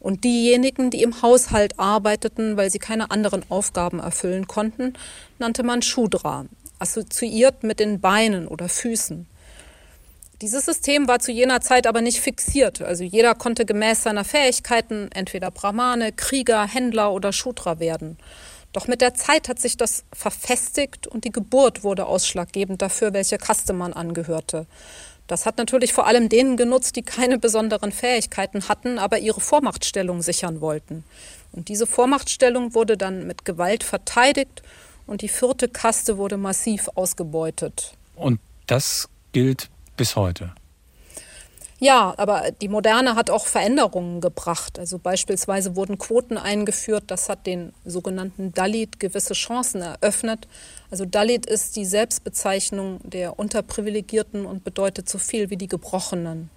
Und 0.00 0.22
diejenigen, 0.22 0.90
die 0.90 1.02
im 1.02 1.22
Haushalt 1.22 1.78
arbeiteten, 1.78 2.56
weil 2.56 2.70
sie 2.70 2.78
keine 2.78 3.10
anderen 3.10 3.42
Aufgaben 3.50 3.98
erfüllen 3.98 4.46
konnten, 4.46 4.92
nannte 5.40 5.64
man 5.64 5.82
Shudra, 5.82 6.46
assoziiert 6.78 7.64
mit 7.64 7.80
den 7.80 8.00
Beinen 8.00 8.46
oder 8.46 8.68
Füßen. 8.68 9.26
Dieses 10.40 10.66
System 10.66 11.08
war 11.08 11.18
zu 11.18 11.32
jener 11.32 11.60
Zeit 11.60 11.86
aber 11.86 12.00
nicht 12.00 12.20
fixiert. 12.20 12.80
Also 12.80 13.02
jeder 13.02 13.34
konnte 13.34 13.64
gemäß 13.64 14.04
seiner 14.04 14.24
Fähigkeiten 14.24 15.10
entweder 15.12 15.50
Brahmane, 15.50 16.12
Krieger, 16.12 16.66
Händler 16.66 17.12
oder 17.12 17.32
Shudra 17.32 17.80
werden. 17.80 18.18
Doch 18.72 18.86
mit 18.86 19.00
der 19.00 19.14
Zeit 19.14 19.48
hat 19.48 19.58
sich 19.58 19.76
das 19.76 20.04
verfestigt 20.12 21.06
und 21.08 21.24
die 21.24 21.32
Geburt 21.32 21.82
wurde 21.82 22.06
ausschlaggebend 22.06 22.82
dafür, 22.82 23.12
welche 23.12 23.38
Kaste 23.38 23.72
man 23.72 23.92
angehörte. 23.92 24.66
Das 25.26 25.44
hat 25.44 25.58
natürlich 25.58 25.92
vor 25.92 26.06
allem 26.06 26.28
denen 26.28 26.56
genutzt, 26.56 26.94
die 26.96 27.02
keine 27.02 27.38
besonderen 27.38 27.92
Fähigkeiten 27.92 28.68
hatten, 28.68 28.98
aber 28.98 29.18
ihre 29.18 29.40
Vormachtstellung 29.40 30.22
sichern 30.22 30.60
wollten. 30.60 31.04
Und 31.52 31.68
diese 31.68 31.86
Vormachtstellung 31.86 32.74
wurde 32.74 32.96
dann 32.96 33.26
mit 33.26 33.44
Gewalt 33.44 33.82
verteidigt 33.82 34.62
und 35.06 35.22
die 35.22 35.28
vierte 35.28 35.68
Kaste 35.68 36.16
wurde 36.16 36.36
massiv 36.36 36.88
ausgebeutet. 36.94 37.94
Und 38.14 38.38
das 38.66 39.08
gilt 39.32 39.70
bis 39.98 40.16
heute. 40.16 40.52
Ja, 41.80 42.12
aber 42.16 42.50
die 42.60 42.68
Moderne 42.68 43.14
hat 43.14 43.30
auch 43.30 43.46
Veränderungen 43.46 44.20
gebracht. 44.20 44.80
Also 44.80 44.98
beispielsweise 44.98 45.76
wurden 45.76 45.96
Quoten 45.96 46.36
eingeführt. 46.36 47.04
Das 47.06 47.28
hat 47.28 47.46
den 47.46 47.72
sogenannten 47.84 48.52
Dalit 48.52 48.98
gewisse 48.98 49.34
Chancen 49.34 49.82
eröffnet. 49.82 50.48
Also 50.90 51.04
Dalit 51.04 51.46
ist 51.46 51.76
die 51.76 51.84
Selbstbezeichnung 51.84 52.98
der 53.04 53.38
Unterprivilegierten 53.38 54.44
und 54.44 54.64
bedeutet 54.64 55.08
so 55.08 55.18
viel 55.18 55.50
wie 55.50 55.56
die 55.56 55.68
Gebrochenen. 55.68 56.50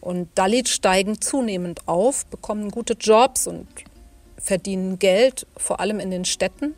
Und 0.00 0.30
Dalit 0.36 0.68
steigen 0.68 1.20
zunehmend 1.20 1.86
auf, 1.86 2.24
bekommen 2.24 2.70
gute 2.70 2.94
Jobs 2.94 3.46
und 3.46 3.68
verdienen 4.38 4.98
Geld, 4.98 5.46
vor 5.58 5.80
allem 5.80 6.00
in 6.00 6.10
den 6.10 6.24
Städten. 6.24 6.74